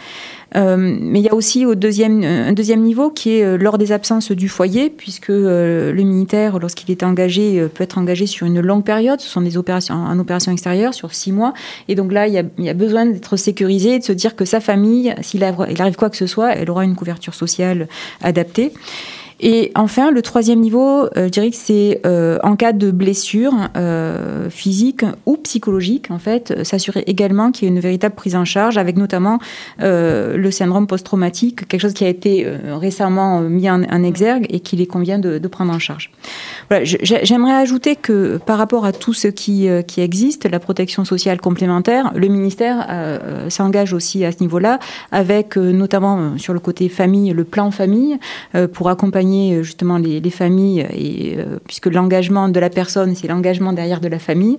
Euh, 0.56 0.76
mais 0.76 1.20
il 1.20 1.24
y 1.24 1.28
a 1.28 1.34
aussi 1.34 1.66
au 1.66 1.74
deuxième, 1.74 2.24
un 2.24 2.52
deuxième 2.52 2.80
niveau 2.80 3.10
qui 3.10 3.36
est 3.36 3.44
euh, 3.44 3.56
lors 3.58 3.76
des 3.76 3.92
absences 3.92 4.32
du 4.32 4.48
foyer, 4.48 4.90
puisque 4.90 5.30
euh, 5.30 5.92
le 5.92 6.02
militaire, 6.02 6.58
lorsqu'il 6.58 6.90
est 6.90 7.02
engagé, 7.02 7.66
peut 7.74 7.84
être 7.84 7.98
engagé 7.98 8.26
sur 8.26 8.46
une 8.46 8.60
longue 8.60 8.84
période. 8.84 9.20
Ce 9.20 9.28
sont 9.28 9.42
des 9.42 9.56
opérations 9.56 9.94
en 9.94 10.18
opération 10.18 10.52
extérieure 10.52 10.94
sur 10.94 11.14
six 11.14 11.32
mois. 11.32 11.52
Et 11.88 11.94
donc 11.94 12.12
là, 12.12 12.26
il 12.26 12.34
y 12.34 12.38
a, 12.38 12.42
il 12.58 12.64
y 12.64 12.70
a 12.70 12.74
besoin 12.74 13.06
d'être 13.06 13.36
sécurisé 13.36 13.98
de 13.98 14.04
se 14.04 14.12
dire 14.12 14.36
que 14.36 14.44
sa 14.44 14.60
famille, 14.60 15.14
s'il 15.20 15.44
arrive 15.44 15.96
quoi 15.96 16.10
que 16.10 16.16
ce 16.16 16.26
soit, 16.26 16.54
elle 16.54 16.70
aura 16.70 16.84
une 16.84 16.96
couverture 16.96 17.34
sociale 17.34 17.88
adaptée. 18.22 18.72
Et 19.40 19.70
enfin, 19.76 20.10
le 20.10 20.20
troisième 20.22 20.60
niveau, 20.60 21.04
euh, 21.04 21.26
je 21.26 21.28
dirais 21.28 21.50
que 21.50 21.56
c'est 21.56 22.00
euh, 22.04 22.38
en 22.42 22.56
cas 22.56 22.72
de 22.72 22.90
blessure 22.90 23.52
euh, 23.76 24.50
physique 24.50 25.04
ou 25.26 25.36
psychologique, 25.36 26.10
en 26.10 26.18
fait, 26.18 26.64
s'assurer 26.64 27.04
également 27.06 27.52
qu'il 27.52 27.68
y 27.68 27.70
ait 27.70 27.74
une 27.74 27.80
véritable 27.80 28.16
prise 28.16 28.34
en 28.34 28.44
charge, 28.44 28.78
avec 28.78 28.96
notamment 28.96 29.38
le 29.78 30.50
syndrome 30.50 30.86
post-traumatique, 30.86 31.68
quelque 31.68 31.80
chose 31.80 31.92
qui 31.92 32.04
a 32.04 32.08
été 32.08 32.46
récemment 32.80 33.40
mis 33.40 33.70
en, 33.70 33.82
exergue 34.02 34.46
et 34.48 34.60
qu'il 34.60 34.86
convient 34.86 35.18
de, 35.18 35.38
de, 35.38 35.48
prendre 35.48 35.72
en 35.72 35.78
charge. 35.78 36.10
Voilà, 36.68 36.84
J'aimerais 36.84 37.54
ajouter 37.54 37.96
que 37.96 38.38
par 38.38 38.58
rapport 38.58 38.84
à 38.84 38.92
tout 38.92 39.12
ce 39.12 39.28
qui, 39.28 39.68
qui 39.86 40.00
existe, 40.00 40.48
la 40.50 40.60
protection 40.60 41.04
sociale 41.04 41.40
complémentaire, 41.40 42.12
le 42.14 42.28
ministère 42.28 42.86
s'engage 43.48 43.92
aussi 43.92 44.24
à 44.24 44.32
ce 44.32 44.38
niveau-là, 44.40 44.78
avec 45.12 45.56
notamment 45.56 46.38
sur 46.38 46.54
le 46.54 46.60
côté 46.60 46.88
famille, 46.88 47.32
le 47.32 47.44
plan 47.44 47.70
famille, 47.70 48.18
pour 48.72 48.88
accompagner 48.88 49.27
euh, 49.28 49.62
justement 49.62 49.98
les, 49.98 50.30
familles, 50.30 50.86
et, 50.94 51.36
euh, 51.38 51.58
puisque 51.66 51.86
l'engagement 51.86 52.48
de 52.48 52.60
la 52.60 52.70
personne, 52.70 53.14
c'est 53.14 53.28
l'engagement 53.28 53.72
derrière 53.72 54.00
de 54.00 54.08
la 54.08 54.18
famille. 54.18 54.58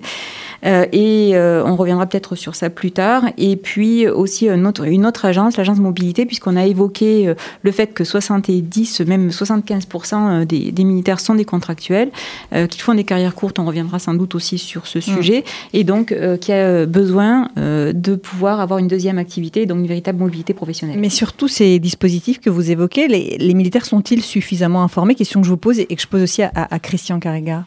Euh, 0.66 0.84
et 0.92 1.32
on 1.64 1.76
reviendra 1.76 2.06
peut-être 2.06 2.34
sur 2.34 2.54
ça 2.54 2.68
plus 2.68 2.92
tard. 2.92 3.24
Et 3.38 3.56
puis 3.56 4.08
aussi 4.08 4.48
une 4.48 4.66
autre, 4.66 4.86
une 4.86 5.06
autre 5.06 5.24
agence, 5.24 5.56
l'agence 5.56 5.78
mobilité, 5.78 6.26
puisqu'on 6.26 6.56
a 6.56 6.66
évoqué 6.66 7.32
le 7.62 7.72
fait 7.72 7.88
que 7.88 8.04
70, 8.04 9.00
même 9.02 9.28
75% 9.28 10.44
des, 10.44 10.70
des, 10.72 10.84
militaires 10.84 11.20
sont 11.20 11.34
des 11.34 11.44
contractuels, 11.44 12.10
qu'ils 12.52 12.82
font 12.82 12.94
des 12.94 13.04
carrières 13.04 13.34
courtes. 13.34 13.58
On 13.58 13.64
reviendra 13.64 13.98
sans 13.98 14.14
doute 14.14 14.34
aussi 14.34 14.58
sur 14.58 14.86
ce 14.86 14.98
mm. 14.98 15.02
sujet. 15.02 15.44
Et 15.72 15.84
donc, 15.84 16.14
qui 16.40 16.52
a 16.52 16.84
besoin 16.84 17.48
de 17.56 18.14
pouvoir 18.14 18.60
avoir 18.60 18.78
une 18.78 18.88
deuxième 18.88 19.18
activité, 19.18 19.64
donc 19.64 19.78
une 19.78 19.86
véritable 19.86 20.18
mobilité 20.18 20.52
professionnelle. 20.52 20.98
Mais 20.98 21.10
surtout, 21.10 21.48
ces 21.48 21.78
dispositifs 21.78 22.40
que 22.40 22.50
vous 22.50 22.70
évoquez, 22.70 23.08
les, 23.08 23.38
les 23.38 23.54
militaires 23.54 23.86
sont-ils 23.86 24.22
suffisants 24.22 24.59
suffisamment 24.60 24.82
informés 24.82 25.14
Question 25.14 25.40
que 25.40 25.46
je 25.46 25.50
vous 25.50 25.56
pose 25.56 25.78
et 25.78 25.86
que 25.86 26.00
je 26.00 26.06
pose 26.06 26.22
aussi 26.22 26.42
à, 26.42 26.78
Christian 26.78 27.18
Carrega. 27.18 27.64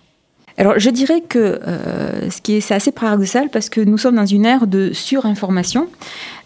Alors, 0.59 0.77
je 0.77 0.91
dirais 0.91 1.21
que 1.27 1.39
euh, 1.39 2.29
ce 2.29 2.39
qui 2.39 2.53
est, 2.53 2.61
c'est 2.61 2.75
assez 2.75 2.91
paradoxal 2.91 3.49
parce 3.49 3.69
que 3.69 3.81
nous 3.81 3.97
sommes 3.97 4.15
dans 4.15 4.25
une 4.27 4.45
ère 4.45 4.67
de 4.67 4.93
surinformation, 4.93 5.87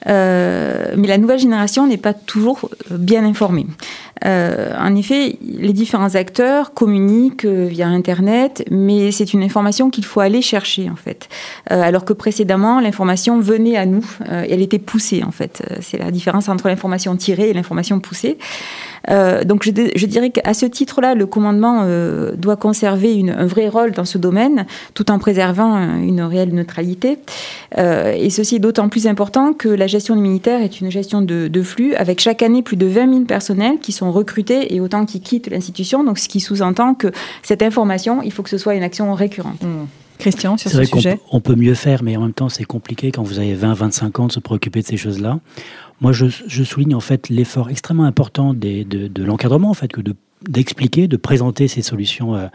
euh, 0.08 0.94
mais 0.96 1.08
la 1.08 1.18
nouvelle 1.18 1.40
génération 1.40 1.86
n'est 1.86 1.98
pas 1.98 2.14
toujours 2.14 2.70
bien 2.90 3.26
informée. 3.26 3.68
Euh, 4.24 4.74
en 4.80 4.96
effet, 4.96 5.38
les 5.42 5.74
différents 5.74 6.16
acteurs 6.16 6.74
communiquent 6.74 7.46
via 7.46 7.88
Internet, 7.88 8.64
mais 8.72 9.12
c'est 9.12 9.34
une 9.34 9.44
information 9.44 9.90
qu'il 9.90 10.06
faut 10.06 10.22
aller 10.22 10.42
chercher 10.42 10.90
en 10.90 10.96
fait. 10.96 11.28
alors 11.70 12.06
que 12.06 12.14
précédemment, 12.14 12.80
l'information 12.80 13.42
venait 13.42 13.76
à 13.76 13.86
nous, 13.86 14.06
elle 14.26 14.62
était 14.62 14.80
poussée 14.80 15.24
en 15.24 15.32
fait. 15.32 15.62
C'est 15.82 15.98
la 15.98 16.12
différence 16.12 16.48
entre 16.48 16.70
l'information 16.70 17.16
tirée 17.18 17.50
et 17.50 17.54
l'information 17.54 18.00
poussée. 18.00 18.38
Euh, 19.10 19.44
donc 19.44 19.64
je, 19.64 19.72
je 19.96 20.06
dirais 20.06 20.30
qu'à 20.30 20.54
ce 20.54 20.66
titre-là, 20.66 21.16
le 21.16 21.26
commandement 21.26 21.82
euh, 21.84 22.34
doit 22.36 22.56
conserver 22.56 23.16
une, 23.16 23.30
un 23.30 23.46
vrai 23.46 23.70
rôle 23.70 23.92
dans 23.92 24.06
ce 24.06 24.18
domaine, 24.18 24.66
tout 24.94 25.12
en 25.12 25.20
préservant 25.20 25.78
une 26.00 26.22
réelle 26.22 26.54
neutralité. 26.54 27.20
Euh, 27.78 28.14
et 28.14 28.30
ceci 28.30 28.56
est 28.56 28.60
d'autant 28.60 28.90
plus 28.90 29.08
important 29.08 29.54
que 29.54 29.70
la 29.70 29.88
gestion 29.88 30.16
des 30.16 30.22
militaires 30.22 30.62
est 30.62 30.82
une 30.82 30.92
gestion 30.92 31.22
de, 31.22 31.48
de, 31.48 31.62
flux, 31.62 31.96
avec 31.96 32.20
chaque 32.20 32.42
année 32.42 32.62
plus 32.62 32.78
de 32.78 32.86
20 32.86 33.10
000 33.10 33.26
personnels 33.26 33.80
qui 33.82 33.92
sont 33.92 34.12
recrutés 34.12 34.74
et 34.74 34.82
autant 34.82 35.06
qui 35.06 35.22
quittent 35.22 35.50
l'institution. 35.50 36.04
Donc 36.04 36.20
ce 36.20 36.28
qui 36.28 36.40
sous-entend 36.40 36.94
que 36.94 37.12
cette 37.44 37.62
information, 37.62 38.22
il 38.24 38.32
faut 38.32 38.44
que 38.44 38.50
ce 38.50 38.58
soit 38.58 38.76
une 38.76 38.84
action 38.84 39.14
récurrente. 39.14 39.62
Mmh. 39.62 39.86
Christian, 40.18 40.58
sur 40.58 40.72
ce 40.72 40.84
sujet 40.84 41.20
on, 41.32 41.42
peut 41.42 41.56
mieux 41.56 41.76
faire, 41.76 42.04
mais 42.04 42.18
en 42.18 42.22
même 42.22 42.34
temps, 42.34 42.50
c'est 42.50 42.64
compliqué 42.64 43.12
quand 43.12 43.24
vous 43.24 43.40
avez 43.40 43.56
20-25 43.56 44.22
ans 44.22 44.28
de 44.28 44.32
se 44.32 44.40
préoccuper 44.40 44.82
de 44.82 44.88
ces 44.88 44.98
choses-là. 44.98 45.40
Moi, 46.00 46.12
je, 46.12 46.64
souligne 46.64 46.94
en 46.94 47.00
fait 47.00 47.30
l'effort 47.30 47.70
extrêmement 47.70 48.06
important 48.06 48.54
de, 48.54 49.24
l'encadrement, 49.24 49.72
en 49.72 49.74
fait, 49.74 49.88
que 49.88 50.02
d'expliquer, 50.48 51.08
de, 51.08 51.18
présenter 51.18 51.68
ces 51.68 51.82
solutions 51.82 52.36
euh, 52.36 52.48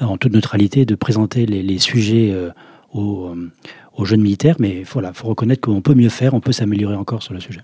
en 0.00 0.16
toute 0.16 0.32
neutralité, 0.32 0.84
de 0.84 0.96
présenter 0.96 1.46
les, 1.46 1.78
sujets 1.78 2.30
euh, 2.32 2.50
aux, 2.92 3.28
euh, 3.28 3.50
aux, 3.96 4.04
jeunes 4.04 4.22
militaires. 4.22 4.56
Mais 4.58 4.82
voilà, 4.90 5.10
il 5.10 5.14
faut 5.14 5.28
reconnaître 5.28 5.60
qu'on 5.60 5.82
peut 5.82 5.94
mieux 5.94 6.08
faire, 6.08 6.34
on 6.34 6.40
peut 6.40 6.50
s'améliorer 6.50 6.96
encore 6.96 7.22
sur 7.22 7.32
le 7.32 7.38
sujet. 7.38 7.60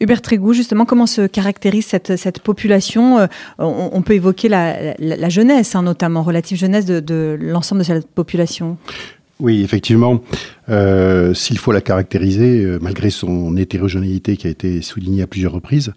Hubert 0.00 0.22
Trégou, 0.22 0.54
justement, 0.54 0.86
comment 0.86 1.06
se 1.06 1.26
caractérise 1.26 1.86
cette, 1.86 2.40
population 2.40 3.28
on, 3.58 4.02
peut 4.02 4.14
évoquer 4.14 4.48
la, 4.48 5.28
jeunesse, 5.28 5.74
hein, 5.74 5.82
notamment, 5.82 6.22
relative 6.22 6.56
jeunesse 6.56 6.86
de 6.86 7.36
l'ensemble 7.38 7.80
de 7.80 7.86
cette 7.86 8.08
population? 8.08 8.78
Oui, 9.42 9.64
effectivement, 9.64 10.20
euh, 10.68 11.34
s'il 11.34 11.58
faut 11.58 11.72
la 11.72 11.80
caractériser, 11.80 12.64
euh, 12.64 12.78
malgré 12.80 13.10
son 13.10 13.56
hétérogénéité 13.56 14.36
qui 14.36 14.46
a 14.46 14.50
été 14.50 14.80
soulignée 14.82 15.20
à 15.20 15.26
plusieurs 15.26 15.50
reprises, 15.50 15.94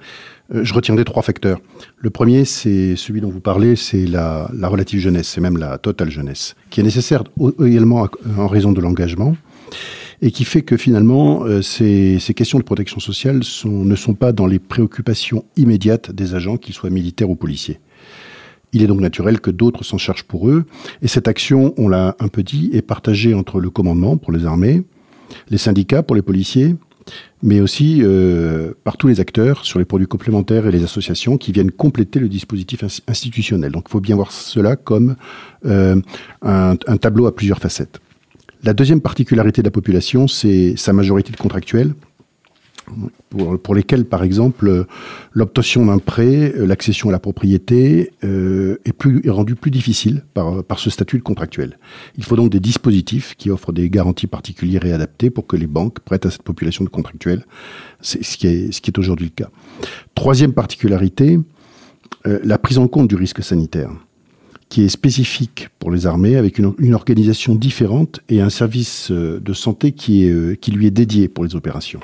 euh, 0.52 0.64
je 0.64 0.74
retiendrai 0.74 1.06
trois 1.06 1.22
facteurs. 1.22 1.60
Le 2.00 2.10
premier, 2.10 2.46
c'est 2.46 2.96
celui 2.96 3.22
dont 3.22 3.30
vous 3.30 3.42
parlez, 3.42 3.76
c'est 3.76 4.08
la, 4.08 4.50
relative 4.64 5.00
jeunesse, 5.00 5.28
c'est 5.28 5.42
même 5.42 5.58
la 5.58 5.78
totale 5.78 6.10
jeunesse, 6.10 6.56
qui 6.72 6.80
est 6.80 6.84
nécessaire 6.84 7.24
également 7.64 8.08
en 8.36 8.48
raison 8.48 8.72
de 8.72 8.82
l'engagement 8.82 9.38
et 10.24 10.32
qui 10.32 10.44
fait 10.44 10.64
que 10.64 10.76
finalement, 10.76 11.46
ces, 11.62 12.18
questions 12.36 12.58
de 12.58 12.64
protection 12.64 13.00
sociale 13.00 13.42
ne 13.66 13.96
sont 13.96 14.16
pas 14.16 14.32
dans 14.32 14.48
les 14.48 14.58
préoccupations 14.58 15.46
immédiates 15.56 16.12
des 16.12 16.34
agents, 16.34 16.58
qu'ils 16.58 16.74
soient 16.74 16.90
militaires 16.90 17.30
ou 17.30 17.36
policiers. 17.36 17.80
Il 18.74 18.84
est 18.84 18.88
donc 18.88 19.00
naturel 19.00 19.40
que 19.40 19.52
d'autres 19.52 19.84
s'en 19.84 19.98
chargent 19.98 20.24
pour 20.24 20.50
eux. 20.50 20.66
Et 21.02 21.08
cette 21.08 21.28
action, 21.28 21.74
on 21.78 21.88
l'a 21.88 22.16
un 22.20 22.28
peu 22.28 22.44
dit, 22.44 22.70
est 22.74 22.82
partagée 22.82 23.34
entre 23.34 23.60
le 23.60 23.70
commandement 23.70 24.18
pour 24.18 24.32
les 24.32 24.46
armées, 24.46 24.84
les 25.50 25.58
syndicats 25.58 26.04
pour 26.04 26.16
les 26.16 26.22
policiers, 26.22 26.76
mais 27.44 27.62
aussi 27.62 28.02
euh, 28.02 28.74
par 28.84 28.98
tous 28.98 29.08
les 29.08 29.20
acteurs 29.20 29.66
sur 29.66 29.80
les 29.80 29.86
produits 29.86 30.08
complémentaires 30.08 30.66
et 30.66 30.72
les 30.72 30.84
associations 30.84 31.38
qui 31.38 31.52
viennent 31.52 31.72
compléter 31.72 32.20
le 32.20 32.28
dispositif 32.28 32.84
institutionnel. 33.08 33.72
Donc 33.72 33.86
il 33.88 33.92
faut 33.92 34.02
bien 34.02 34.16
voir 34.16 34.32
cela 34.32 34.76
comme 34.76 35.16
euh, 35.66 36.02
un, 36.42 36.76
un 36.88 36.98
tableau 36.98 37.28
à 37.28 37.36
plusieurs 37.36 37.60
facettes. 37.60 38.00
La 38.64 38.74
deuxième 38.74 39.02
particularité 39.02 39.62
de 39.62 39.68
la 39.68 39.72
population, 39.72 40.28
c'est 40.28 40.76
sa 40.76 40.92
majorité 40.92 41.32
de 41.32 41.38
contractuels 41.38 41.94
pour, 43.30 43.76
lesquels, 43.76 44.06
par 44.06 44.24
exemple, 44.24 44.86
l'obtention 45.34 45.86
d'un 45.86 45.98
prêt, 45.98 46.54
l'accession 46.56 47.10
à 47.10 47.12
la 47.12 47.20
propriété 47.20 48.12
euh, 48.24 48.78
est, 48.86 49.30
rendue 49.30 49.56
plus 49.56 49.72
difficile 49.72 50.24
par, 50.34 50.80
ce 50.80 50.90
statut 50.90 51.18
de 51.18 51.24
contractuel. 51.24 51.78
Il 52.18 52.24
faut 52.24 52.36
donc 52.36 52.52
des 52.52 52.60
dispositifs 52.60 53.36
qui 53.36 53.50
offrent 53.50 53.72
des 53.72 53.90
garanties 53.90 54.28
particulières 54.28 54.86
et 54.86 54.94
adaptées 54.94 55.30
pour 55.30 55.48
que 55.48 55.56
les 55.56 55.68
banques 55.68 56.00
prêtent 56.00 56.26
à 56.26 56.32
cette 56.32 56.44
population 56.44 56.84
de 56.84 56.90
contractuels. 56.90 57.46
Ce 58.02 58.38
qui 58.38 58.48
est, 58.48 58.98
aujourd'hui 58.98 59.28
le 59.28 59.44
cas. 59.44 59.50
Troisième 60.14 60.54
particularité, 60.54 61.40
euh, 62.28 62.40
la 62.44 62.58
prise 62.58 62.78
en 62.78 62.88
compte 62.88 63.08
du 63.08 63.16
risque 63.16 63.44
sanitaire 63.44 63.90
qui 64.70 64.84
est 64.84 64.90
spécifique 64.90 65.70
pour 65.80 65.92
les 65.92 66.08
armées, 66.08 66.38
avec 66.38 66.58
une, 66.58 66.94
organisation 66.94 67.56
différente 67.56 68.22
et 68.30 68.42
un 68.42 68.50
service 68.50 69.12
euh, 69.12 69.40
de 69.40 69.54
santé 69.54 69.94
euh, 70.10 70.56
qui 70.56 70.72
lui 70.72 70.88
est 70.88 70.92
dédié 70.92 71.28
pour 71.28 71.44
les 71.44 71.56
opérations 71.56 72.00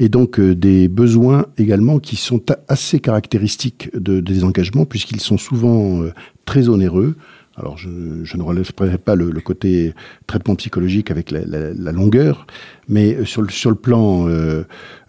et 0.00 0.08
donc 0.08 0.40
euh, 0.40 0.54
des 0.54 0.88
besoins 0.88 1.44
également 1.58 1.98
qui 1.98 2.16
sont 2.16 2.42
assez 2.68 3.00
caractéristiques 3.00 3.90
de, 3.94 4.20
des 4.20 4.44
engagements, 4.44 4.86
puisqu'ils 4.86 5.20
sont 5.20 5.36
souvent 5.36 6.02
euh, 6.02 6.12
très 6.46 6.70
onéreux. 6.70 7.14
Alors, 7.56 7.76
je, 7.76 7.90
je 8.24 8.36
ne 8.38 8.42
relèverai 8.42 8.96
pas 8.96 9.14
le, 9.14 9.30
le, 9.30 9.40
côté 9.42 9.92
traitement 10.26 10.54
psychologique 10.54 11.10
avec 11.10 11.30
la, 11.30 11.40
la, 11.44 11.74
la, 11.74 11.92
longueur, 11.92 12.46
mais 12.88 13.26
sur 13.26 13.42
le, 13.42 13.50
sur 13.50 13.68
le 13.68 13.76
plan 13.76 14.26
euh, 14.26 14.64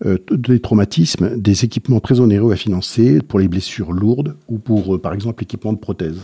euh, 0.06 0.18
des 0.30 0.60
traumatismes, 0.60 1.38
des 1.38 1.64
équipements 1.64 2.02
très 2.02 2.20
onéreux 2.20 2.52
à 2.52 2.58
financer 2.58 3.22
pour 3.22 3.40
les 3.40 3.48
blessures 3.48 3.94
lourdes 3.94 4.36
ou 4.50 4.58
pour, 4.58 4.96
euh, 4.96 5.02
par 5.02 5.14
exemple, 5.14 5.44
l'équipement 5.44 5.72
de 5.72 5.78
prothèses. 5.78 6.20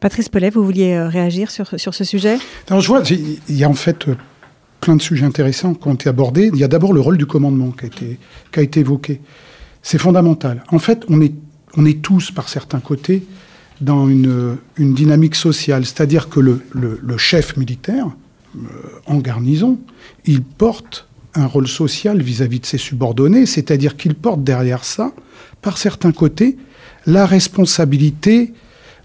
Patrice 0.00 0.30
Pellet, 0.30 0.48
vous 0.48 0.64
vouliez 0.64 0.98
réagir 0.98 1.50
sur, 1.50 1.78
sur 1.78 1.92
ce 1.92 2.04
sujet? 2.04 2.38
Alors, 2.68 2.80
je 2.80 2.88
vois, 2.88 3.02
il 3.10 3.54
y 3.54 3.64
a 3.64 3.68
en 3.68 3.74
fait 3.74 4.06
plein 4.82 4.96
de 4.96 5.00
sujets 5.00 5.24
intéressants 5.24 5.74
qui 5.74 5.88
ont 5.88 5.94
été 5.94 6.10
abordés. 6.10 6.50
Il 6.52 6.58
y 6.58 6.64
a 6.64 6.68
d'abord 6.68 6.92
le 6.92 7.00
rôle 7.00 7.16
du 7.16 7.24
commandement 7.24 7.70
qui 7.70 7.84
a 7.84 7.86
été, 7.86 8.18
qui 8.52 8.60
a 8.60 8.62
été 8.62 8.80
évoqué. 8.80 9.20
C'est 9.80 9.96
fondamental. 9.96 10.64
En 10.68 10.80
fait, 10.80 11.04
on 11.08 11.20
est, 11.22 11.32
on 11.76 11.86
est 11.86 12.02
tous, 12.02 12.32
par 12.32 12.48
certains 12.48 12.80
côtés, 12.80 13.24
dans 13.80 14.08
une, 14.08 14.58
une 14.76 14.92
dynamique 14.92 15.36
sociale. 15.36 15.86
C'est-à-dire 15.86 16.28
que 16.28 16.40
le, 16.40 16.60
le, 16.72 17.16
chef 17.16 17.56
militaire, 17.56 18.08
euh, 18.56 18.60
en 19.06 19.18
garnison, 19.18 19.78
il 20.26 20.42
porte 20.42 21.08
un 21.34 21.46
rôle 21.46 21.68
social 21.68 22.20
vis-à-vis 22.20 22.58
-vis 22.58 22.62
de 22.62 22.66
ses 22.66 22.78
subordonnés, 22.78 23.46
c'est-à-dire 23.46 23.96
qu'il 23.96 24.14
porte 24.14 24.42
derrière 24.42 24.84
ça, 24.84 25.12
par 25.62 25.78
certains 25.78 26.12
côtés, 26.12 26.58
la 27.06 27.24
responsabilité 27.24 28.52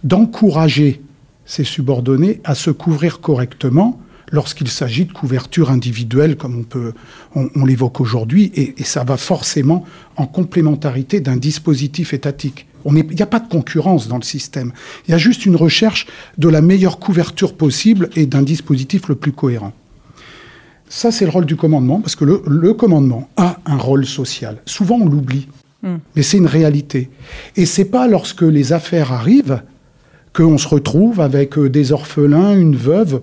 d'encourager 0.03 1.01
ses 1.45 1.63
subordonnés 1.63 2.41
à 2.43 2.55
se 2.55 2.71
couvrir 2.71 3.19
correctement 3.21 3.99
lorsqu'il 4.31 4.67
s'agit 4.67 5.05
de 5.05 5.13
couverture 5.13 5.71
individuelle, 5.71 6.35
comme 6.35 6.59
on, 6.59 6.63
peut, 6.63 6.93
on, 7.35 7.49
on 7.55 7.65
l'évoque 7.65 8.01
aujourd'hui, 8.01 8.51
et, 8.55 8.75
et, 8.77 8.83
ça 8.83 9.03
va 9.03 9.17
forcément 9.17 9.85
en 10.15 10.25
complémentarité 10.25 11.19
d'un 11.19 11.37
dispositif 11.37 12.13
étatique. 12.13 12.67
Il 12.85 12.93
n'y 12.93 13.21
a 13.21 13.27
pas 13.27 13.39
de 13.39 13.47
concurrence 13.49 14.07
dans 14.07 14.17
le 14.17 14.23
système. 14.23 14.71
Il 15.07 15.11
y 15.11 15.13
a 15.13 15.17
juste 15.17 15.45
une 15.45 15.55
recherche 15.55 16.07
de 16.37 16.47
la 16.47 16.61
meilleure 16.61 16.99
couverture 16.99 17.53
possible 17.53 18.09
et 18.15 18.25
d'un 18.25 18.43
dispositif 18.43 19.09
le 19.09 19.15
plus 19.15 19.33
cohérent. 19.33 19.73
Ça, 20.87 21.11
c'est 21.11 21.25
le 21.25 21.31
rôle 21.31 21.45
du 21.45 21.57
commandement, 21.57 21.99
parce 21.99 22.15
que 22.15 22.23
le, 22.23 22.41
le 22.47 22.73
commandement 22.73 23.29
a 23.35 23.59
un 23.65 23.77
rôle 23.77 24.05
social. 24.05 24.61
Souvent, 24.65 24.95
on 25.01 25.05
l'oublie, 25.05 25.47
mm. 25.83 25.95
mais 26.15 26.23
c'est 26.23 26.37
une 26.37 26.45
réalité. 26.45 27.09
Et 27.57 27.65
c'est 27.65 27.85
pas 27.85 28.07
lorsque 28.07 28.43
les 28.43 28.71
affaires 28.71 29.11
arrivent 29.11 29.61
qu'on 30.33 30.57
se 30.57 30.67
retrouve 30.67 31.19
avec 31.19 31.59
des 31.59 31.91
orphelins, 31.91 32.57
une 32.57 32.75
veuve, 32.75 33.21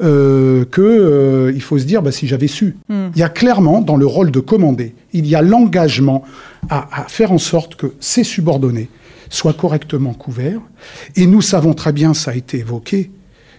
euh, 0.00 0.64
que 0.64 0.80
euh, 0.80 1.52
il 1.54 1.62
faut 1.62 1.78
se 1.78 1.84
dire 1.84 2.02
bah, 2.02 2.12
si 2.12 2.26
j'avais 2.26 2.46
su. 2.46 2.76
Mm. 2.88 3.08
Il 3.14 3.20
y 3.20 3.22
a 3.22 3.28
clairement 3.28 3.80
dans 3.80 3.96
le 3.96 4.06
rôle 4.06 4.30
de 4.30 4.40
commander, 4.40 4.94
il 5.12 5.26
y 5.26 5.34
a 5.34 5.42
l'engagement 5.42 6.24
à, 6.70 7.02
à, 7.02 7.04
faire 7.04 7.32
en 7.32 7.38
sorte 7.38 7.76
que 7.76 7.94
ces 8.00 8.24
subordonnés 8.24 8.88
soient 9.30 9.52
correctement 9.52 10.14
couverts. 10.14 10.60
Et 11.16 11.26
nous 11.26 11.42
savons 11.42 11.74
très 11.74 11.92
bien, 11.92 12.14
ça 12.14 12.30
a 12.30 12.34
été 12.34 12.58
évoqué, 12.58 13.10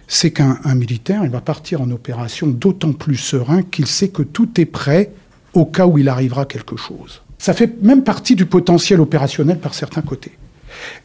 c'est 0.08 0.32
qu'un 0.32 0.58
militaire, 0.74 1.22
il 1.24 1.30
va 1.30 1.40
partir 1.40 1.80
en 1.80 1.90
opération 1.92 2.48
d'autant 2.48 2.92
plus 2.92 3.16
serein 3.16 3.62
qu'il 3.62 3.86
sait 3.86 4.08
que 4.08 4.22
tout 4.22 4.60
est 4.60 4.66
prêt 4.66 5.12
au 5.54 5.64
cas 5.64 5.86
où 5.86 5.98
il 5.98 6.08
arrivera 6.08 6.46
quelque 6.46 6.76
chose. 6.76 7.22
Ça 7.38 7.54
fait 7.54 7.80
même 7.82 8.02
partie 8.02 8.34
du 8.34 8.44
potentiel 8.44 9.00
opérationnel 9.00 9.58
par 9.58 9.72
certains 9.72 10.02
côtés. 10.02 10.32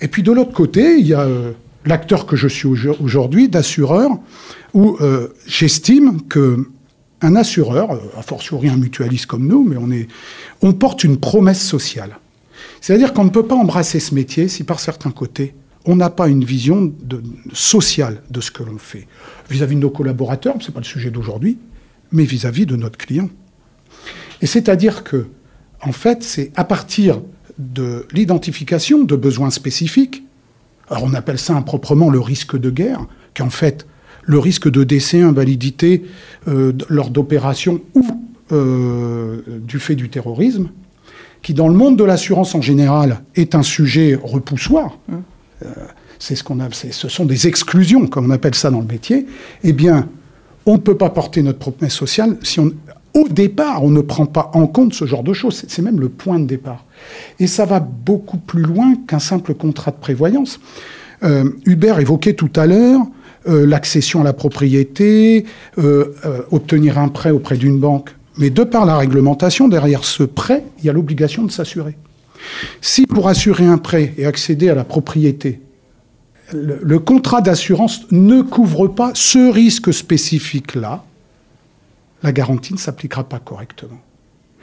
Et 0.01 0.07
puis 0.07 0.23
de 0.23 0.31
l'autre 0.31 0.53
côté, 0.53 0.97
il 0.97 1.07
y 1.07 1.13
a 1.13 1.21
euh, 1.21 1.51
l'acteur 1.85 2.25
que 2.25 2.35
je 2.35 2.47
suis 2.47 2.67
aujourd'hui, 2.67 3.47
d'assureur, 3.47 4.11
où 4.73 4.97
euh, 5.01 5.29
j'estime 5.45 6.21
que 6.23 6.67
un 7.21 7.35
assureur, 7.35 7.91
euh, 7.91 7.99
a 8.17 8.21
fortiori 8.21 8.67
un 8.69 8.75
mutualiste 8.75 9.25
comme 9.25 9.47
nous, 9.47 9.63
mais 9.63 10.07
on, 10.61 10.73
porte 10.73 11.03
une 11.03 11.17
promesse 11.17 11.61
sociale. 11.61 12.17
C'est-à-dire 12.81 13.13
qu'on 13.13 13.23
ne 13.23 13.29
peut 13.29 13.45
pas 13.45 13.55
embrasser 13.55 13.99
ce 13.99 14.13
métier 14.13 14.47
si 14.47 14.63
par 14.63 14.79
certains 14.79 15.11
côtés, 15.11 15.55
on 15.85 15.95
n'a 15.95 16.09
pas 16.09 16.27
une 16.27 16.43
vision 16.43 16.81
de, 16.81 17.21
sociale 17.53 18.21
de 18.29 18.41
ce 18.41 18.51
que 18.51 18.63
l'on 18.63 18.77
fait. 18.77 19.07
Vis-à-vis 19.49 19.75
-vis 19.75 19.79
de 19.79 19.83
nos 19.83 19.91
collaborateurs, 19.91 20.55
ce 20.59 20.67
n'est 20.67 20.73
pas 20.73 20.79
le 20.79 20.85
sujet 20.85 21.11
d'aujourd'hui, 21.11 21.57
mais 22.11 22.25
vis-à-vis 22.25 22.63
-vis 22.63 22.67
de 22.67 22.75
notre 22.75 22.97
client. 22.97 23.29
Et 24.41 24.47
c'est-à-dire 24.47 25.03
que, 25.03 25.27
en 25.81 25.91
fait, 25.91 26.23
c'est 26.23 26.51
à 26.55 26.63
partir 26.63 27.21
de 27.57 28.05
l'identification 28.11 29.03
de 29.03 29.15
besoins 29.15 29.51
spécifiques, 29.51 30.24
alors 30.89 31.03
on 31.03 31.13
appelle 31.13 31.39
ça 31.39 31.55
improprement 31.55 32.09
le 32.09 32.19
risque 32.19 32.57
de 32.57 32.69
guerre, 32.69 33.05
qui 33.33 33.41
en 33.41 33.49
fait 33.49 33.85
le 34.23 34.39
risque 34.39 34.69
de 34.69 34.83
décès, 34.83 35.21
invalidité 35.21 36.03
euh, 36.47 36.73
lors 36.89 37.09
d'opérations 37.09 37.81
ou 37.93 38.05
euh, 38.51 39.41
du 39.61 39.79
fait 39.79 39.95
du 39.95 40.09
terrorisme, 40.09 40.69
qui 41.41 41.53
dans 41.53 41.67
le 41.67 41.75
monde 41.75 41.97
de 41.97 42.03
l'assurance 42.03 42.55
en 42.55 42.61
général 42.61 43.21
est 43.35 43.55
un 43.55 43.63
sujet 43.63 44.17
repoussoir. 44.21 44.97
Mmh. 45.07 45.15
Euh, 45.63 45.67
c'est 46.17 46.35
ce 46.35 46.43
qu'on 46.43 46.59
a, 46.59 46.69
ce 46.71 47.09
sont 47.09 47.25
des 47.25 47.47
exclusions, 47.47 48.07
comme 48.07 48.25
on 48.25 48.29
appelle 48.31 48.55
ça 48.55 48.71
dans 48.71 48.79
le 48.79 48.87
métier. 48.87 49.27
Eh 49.63 49.73
bien, 49.73 50.07
on 50.65 50.73
ne 50.73 50.79
peut 50.79 50.97
pas 50.97 51.09
porter 51.09 51.43
notre 51.43 51.59
promesse 51.59 51.93
sociale 51.93 52.37
si 52.41 52.59
on, 52.59 52.71
au 53.15 53.29
départ, 53.29 53.83
on 53.83 53.89
ne 53.89 54.01
prend 54.01 54.25
pas 54.25 54.51
en 54.53 54.67
compte 54.67 54.93
ce 54.93 55.05
genre 55.05 55.23
de 55.23 55.33
choses. 55.33 55.63
C'est 55.67 55.81
même 55.81 55.99
le 56.01 56.09
point 56.09 56.37
de 56.37 56.45
départ. 56.45 56.85
Et 57.39 57.47
ça 57.47 57.65
va 57.65 57.79
beaucoup 57.79 58.37
plus 58.37 58.61
loin 58.61 58.93
qu'un 59.07 59.19
simple 59.19 59.53
contrat 59.53 59.91
de 59.91 59.97
prévoyance. 59.97 60.59
Euh, 61.23 61.49
Hubert 61.65 61.99
évoquait 61.99 62.33
tout 62.33 62.51
à 62.57 62.67
l'heure 62.67 63.01
euh, 63.47 63.65
l'accession 63.65 64.19
à 64.19 64.23
la 64.25 64.33
propriété, 64.33 65.45
euh, 65.77 66.13
obtenir 66.51 66.99
un 66.99 67.07
prêt 67.07 67.31
auprès 67.31 67.55
d'une 67.55 67.79
banque. 67.79 68.13
Mais 68.37 68.49
de 68.49 68.63
par 68.65 68.85
la 68.85 68.97
réglementation, 68.97 69.69
derrière 69.69 70.03
ce 70.03 70.23
prêt, 70.23 70.65
il 70.79 70.85
y 70.85 70.89
a 70.89 70.93
l'obligation 70.93 71.43
de 71.43 71.51
s'assurer. 71.51 71.95
Si 72.81 73.07
pour 73.07 73.29
assurer 73.29 73.65
un 73.65 73.77
prêt 73.77 74.13
et 74.17 74.25
accéder 74.25 74.69
à 74.69 74.75
la 74.75 74.83
propriété, 74.83 75.61
le, 76.51 76.79
le 76.83 76.99
contrat 76.99 77.39
d'assurance 77.39 78.01
ne 78.11 78.41
couvre 78.41 78.87
pas 78.87 79.11
ce 79.13 79.51
risque 79.51 79.93
spécifique-là, 79.93 81.05
la 82.25 82.31
garantie 82.31 82.73
ne 82.73 82.79
s'appliquera 82.79 83.23
pas 83.23 83.39
correctement. 83.39 83.99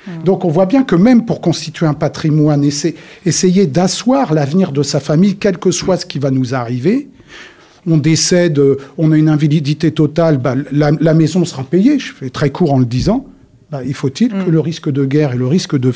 Mmh. 0.07 0.25
Donc 0.25 0.45
on 0.45 0.49
voit 0.49 0.67
bien 0.67 0.83
que 0.83 0.97
même 0.97 1.25
pour 1.25 1.41
constituer 1.41 1.87
un 1.87 1.95
patrimoine, 1.95 2.65
essayer, 2.65 2.97
essayer 3.25 3.67
d'asseoir 3.67 4.35
l'avenir 4.35 4.73
de 4.73 4.83
sa 4.83 5.01
famille, 5.01 5.37
quel 5.37 5.59
que 5.59 5.71
soit 5.71 5.97
ce 5.97 6.07
qui 6.07 6.19
va 6.19 6.31
nous 6.31 6.55
arriver, 6.55 7.09
on 7.87 7.97
décède, 7.97 8.61
on 8.99 9.13
a 9.13 9.17
une 9.17 9.29
invalidité 9.29 9.93
totale, 9.93 10.39
bah, 10.39 10.55
la, 10.71 10.91
la, 10.93 11.15
maison 11.15 11.45
sera 11.45 11.65
payée, 11.65 11.99
je 11.99 12.13
fais 12.13 12.31
très 12.31 12.51
court 12.51 12.73
en 12.73 12.79
le 12.79 12.85
disant. 12.85 13.27
Bah, 13.71 13.81
il 13.85 13.95
faut-il 13.95 14.35
mmh. 14.35 14.45
que 14.45 14.51
le 14.51 14.61
risque 14.61 14.91
de 14.91 15.05
guerre 15.05 15.33
et 15.33 15.39
le 15.39 15.47
risque 15.47 15.79
de, 15.79 15.93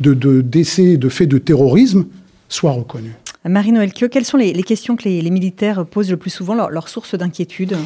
de, 0.00 0.14
de 0.14 0.40
décès, 0.40 0.96
de 0.96 1.08
fait 1.08 1.26
de 1.26 1.38
terrorisme 1.38 2.06
soient 2.48 2.72
reconnus? 2.72 3.12
Marie-Noël 3.48 3.92
quelles 3.92 4.24
sont 4.24 4.36
les, 4.36 4.52
les, 4.52 4.62
questions 4.62 4.96
que 4.96 5.04
les, 5.04 5.22
les, 5.22 5.30
militaires 5.30 5.86
posent 5.86 6.10
le 6.10 6.16
plus 6.16 6.30
souvent, 6.30 6.54
leur, 6.54 6.70
leur 6.70 6.88
source 6.88 7.14
d'inquiétude? 7.14 7.76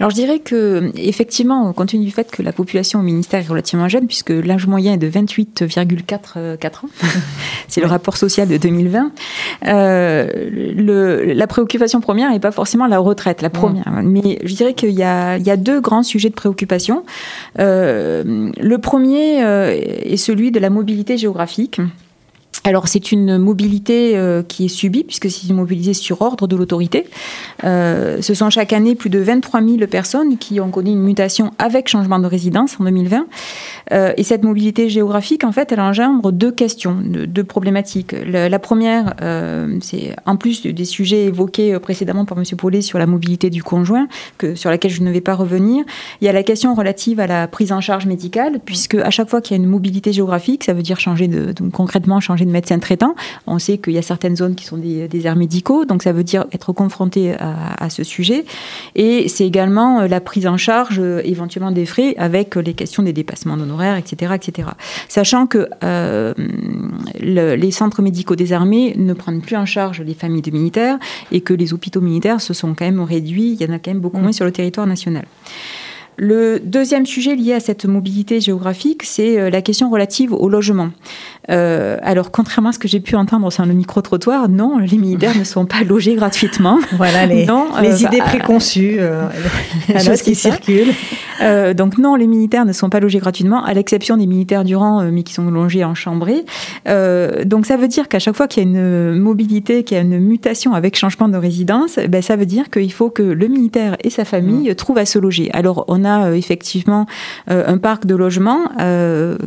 Alors 0.00 0.10
je 0.10 0.14
dirais 0.14 0.38
que 0.38 0.90
effectivement, 0.96 1.72
compte 1.74 1.90
tenu 1.90 2.06
du 2.06 2.10
fait 2.10 2.30
que 2.30 2.42
la 2.42 2.52
population 2.52 3.00
au 3.00 3.02
ministère 3.02 3.40
est 3.40 3.48
relativement 3.48 3.86
jeune, 3.86 4.06
puisque 4.06 4.30
l'âge 4.30 4.66
moyen 4.66 4.94
est 4.94 4.98
de 4.98 5.10
28,4 5.10 6.36
ans, 6.38 6.88
c'est 7.68 7.82
le 7.82 7.86
rapport 7.86 8.16
social 8.16 8.48
de 8.48 8.56
2020, 8.56 9.12
euh, 9.66 10.28
le, 10.50 11.34
la 11.34 11.46
préoccupation 11.46 12.00
première 12.00 12.30
n'est 12.30 12.40
pas 12.40 12.50
forcément 12.50 12.86
la 12.86 12.98
retraite, 12.98 13.42
la 13.42 13.50
première. 13.50 13.90
Mmh. 13.90 14.02
Mais 14.02 14.38
je 14.42 14.54
dirais 14.54 14.72
qu'il 14.72 14.90
y, 14.90 14.94
y 14.94 15.02
a, 15.04 15.56
deux 15.58 15.82
grands 15.82 16.02
sujets 16.02 16.30
de 16.30 16.34
préoccupation. 16.34 17.04
Euh, 17.58 18.50
le 18.58 18.78
premier 18.78 19.44
euh, 19.44 19.70
est 19.70 20.16
celui 20.16 20.50
de 20.50 20.58
la 20.58 20.70
mobilité 20.70 21.18
géographique. 21.18 21.78
Alors 22.64 22.88
c'est 22.88 23.10
une 23.10 23.38
mobilité 23.38 24.16
euh, 24.16 24.42
qui 24.42 24.66
est 24.66 24.68
subie 24.68 25.04
puisque 25.04 25.30
c'est 25.30 25.48
une 25.48 25.56
mobilité 25.56 25.94
sur 25.94 26.20
ordre 26.20 26.46
de 26.46 26.56
l'autorité. 26.56 27.06
Euh, 27.64 28.20
ce 28.20 28.34
sont 28.34 28.50
chaque 28.50 28.72
année 28.72 28.94
plus 28.94 29.08
de 29.08 29.18
23 29.18 29.62
000 29.62 29.78
personnes 29.86 30.36
qui 30.36 30.60
ont 30.60 30.70
connu 30.70 30.90
une 30.90 31.00
mutation 31.00 31.52
avec 31.58 31.88
changement 31.88 32.18
de 32.18 32.26
résidence 32.26 32.76
en 32.78 32.84
2020. 32.84 33.26
Euh, 33.92 34.12
et 34.16 34.24
cette 34.24 34.44
mobilité 34.44 34.90
géographique, 34.90 35.44
en 35.44 35.52
fait, 35.52 35.72
elle 35.72 35.80
engendre 35.80 36.32
deux 36.32 36.52
questions, 36.52 36.98
deux, 37.02 37.44
problématiques. 37.44 38.14
La, 38.26 38.58
première, 38.58 39.14
c'est 39.80 40.14
en 40.26 40.36
plus 40.36 40.62
des 40.62 40.84
sujets 40.84 41.24
évoqués 41.24 41.78
précédemment 41.78 42.24
par 42.24 42.38
M. 42.38 42.44
Paulet 42.56 42.82
sur 42.82 42.98
la 42.98 43.06
mobilité 43.06 43.48
du 43.50 43.62
conjoint, 43.62 44.06
que, 44.38 44.54
sur 44.54 44.70
laquelle 44.70 44.90
je 44.90 45.02
ne 45.02 45.10
vais 45.10 45.22
pas 45.22 45.34
revenir, 45.34 45.84
il 46.20 46.26
y 46.26 46.28
a 46.28 46.32
la 46.32 46.42
question 46.42 46.74
relative 46.74 47.18
à 47.18 47.26
la 47.26 47.48
prise 47.48 47.72
en 47.72 47.80
charge 47.80 48.06
médicale, 48.06 48.60
puisque 48.64 48.94
à 48.96 49.10
chaque 49.10 49.30
fois 49.30 49.40
qu'il 49.40 49.56
y 49.56 49.60
a 49.60 49.62
une 49.62 49.68
mobilité 49.68 50.12
géographique, 50.12 50.64
ça 50.64 50.74
veut 50.74 50.82
dire 50.82 51.00
changer 51.00 51.26
de, 51.26 51.54
concrètement 51.72 52.20
changer 52.20 52.44
de 52.44 52.49
médecin 52.50 52.78
traitant. 52.78 53.14
On 53.46 53.58
sait 53.58 53.78
qu'il 53.78 53.92
y 53.92 53.98
a 53.98 54.02
certaines 54.02 54.36
zones 54.36 54.54
qui 54.54 54.64
sont 54.64 54.76
des 54.76 55.08
déserts 55.08 55.36
médicaux, 55.36 55.84
donc 55.84 56.02
ça 56.02 56.12
veut 56.12 56.24
dire 56.24 56.46
être 56.52 56.72
confronté 56.72 57.34
à, 57.38 57.90
ce 57.90 58.04
sujet. 58.04 58.44
Et 58.94 59.28
c'est 59.28 59.46
également 59.46 60.00
euh, 60.00 60.08
la 60.08 60.20
prise 60.20 60.46
en 60.46 60.56
charge 60.56 60.98
euh, 60.98 61.20
éventuellement 61.24 61.70
des 61.70 61.86
frais 61.86 62.14
avec 62.18 62.56
les 62.56 62.74
questions 62.74 63.02
des 63.02 63.12
dépassements 63.12 63.56
d'honoraires, 63.56 63.96
etc., 63.96 64.34
etc. 64.34 64.68
Sachant 65.08 65.46
que 65.46 65.68
euh, 65.84 66.34
les 67.20 67.70
centres 67.70 68.02
médicaux 68.02 68.36
des 68.36 68.52
armées 68.52 68.94
ne 68.96 69.12
prennent 69.12 69.40
plus 69.40 69.56
en 69.56 69.66
charge 69.66 70.00
les 70.00 70.14
familles 70.14 70.42
de 70.42 70.50
militaires 70.50 70.98
et 71.32 71.40
que 71.40 71.54
les 71.54 71.72
hôpitaux 71.72 72.00
militaires 72.00 72.40
se 72.40 72.54
sont 72.54 72.74
quand 72.74 72.84
même 72.84 73.00
réduits. 73.00 73.56
Il 73.58 73.62
y 73.62 73.70
en 73.70 73.74
a 73.74 73.78
quand 73.78 73.90
même 73.90 74.00
beaucoup 74.00 74.18
mmh. 74.18 74.22
moins 74.22 74.32
sur 74.32 74.44
le 74.44 74.52
territoire 74.52 74.86
national. 74.86 75.24
Le 76.16 76.60
deuxième 76.60 77.06
sujet 77.06 77.34
lié 77.34 77.54
à 77.54 77.60
cette 77.60 77.86
mobilité 77.86 78.40
géographique, 78.40 79.04
c'est 79.04 79.50
la 79.50 79.62
question 79.62 79.88
relative 79.88 80.34
au 80.34 80.50
logement. 80.50 80.90
Euh, 81.48 81.96
alors, 82.02 82.30
contrairement 82.30 82.70
à 82.70 82.72
ce 82.72 82.78
que 82.78 82.88
j'ai 82.88 83.00
pu 83.00 83.16
entendre 83.16 83.50
sur 83.50 83.64
le 83.64 83.72
micro-trottoir, 83.72 84.48
non, 84.48 84.78
les 84.78 84.98
militaires 84.98 85.36
ne 85.36 85.44
sont 85.44 85.66
pas 85.66 85.82
logés 85.82 86.14
gratuitement. 86.14 86.78
Voilà 87.00 87.24
les, 87.24 87.46
non, 87.46 87.68
les 87.80 88.04
euh, 88.04 88.08
idées 88.08 88.18
préconçues, 88.18 88.96
euh, 88.98 89.26
les 89.88 90.00
choses 90.00 90.20
qui 90.20 90.34
circulent. 90.34 90.92
donc 91.74 91.96
non, 91.96 92.14
les 92.14 92.26
militaires 92.26 92.66
ne 92.66 92.72
sont 92.72 92.90
pas 92.90 93.00
logés 93.00 93.20
gratuitement, 93.20 93.64
à 93.64 93.72
l'exception 93.72 94.18
des 94.18 94.26
militaires 94.26 94.64
du 94.64 94.76
rang, 94.76 95.04
mais 95.10 95.22
qui 95.22 95.32
sont 95.32 95.50
logés 95.50 95.84
en 95.84 95.94
chambrée. 95.94 96.44
donc 97.46 97.64
ça 97.64 97.76
veut 97.76 97.88
dire 97.88 98.08
qu'à 98.08 98.18
chaque 98.18 98.36
fois 98.36 98.48
qu'il 98.48 98.62
y 98.62 98.66
a 98.66 98.68
une 98.68 99.18
mobilité, 99.18 99.82
qu'il 99.82 99.96
y 99.96 100.00
a 100.00 100.02
une 100.02 100.18
mutation 100.18 100.74
avec 100.74 100.96
changement 100.96 101.28
de 101.28 101.38
résidence, 101.38 101.98
ben, 102.08 102.20
ça 102.20 102.36
veut 102.36 102.44
dire 102.44 102.68
qu'il 102.68 102.92
faut 102.92 103.08
que 103.08 103.22
le 103.22 103.48
militaire 103.48 103.96
et 104.04 104.10
sa 104.10 104.26
famille 104.26 104.70
mmh. 104.70 104.74
trouvent 104.74 104.98
à 104.98 105.06
se 105.06 105.18
loger. 105.18 105.50
Alors 105.52 105.84
on 105.88 106.04
a 106.04 106.32
effectivement 106.32 107.06
un 107.46 107.78
parc 107.78 108.04
de 108.04 108.14
logements 108.14 108.68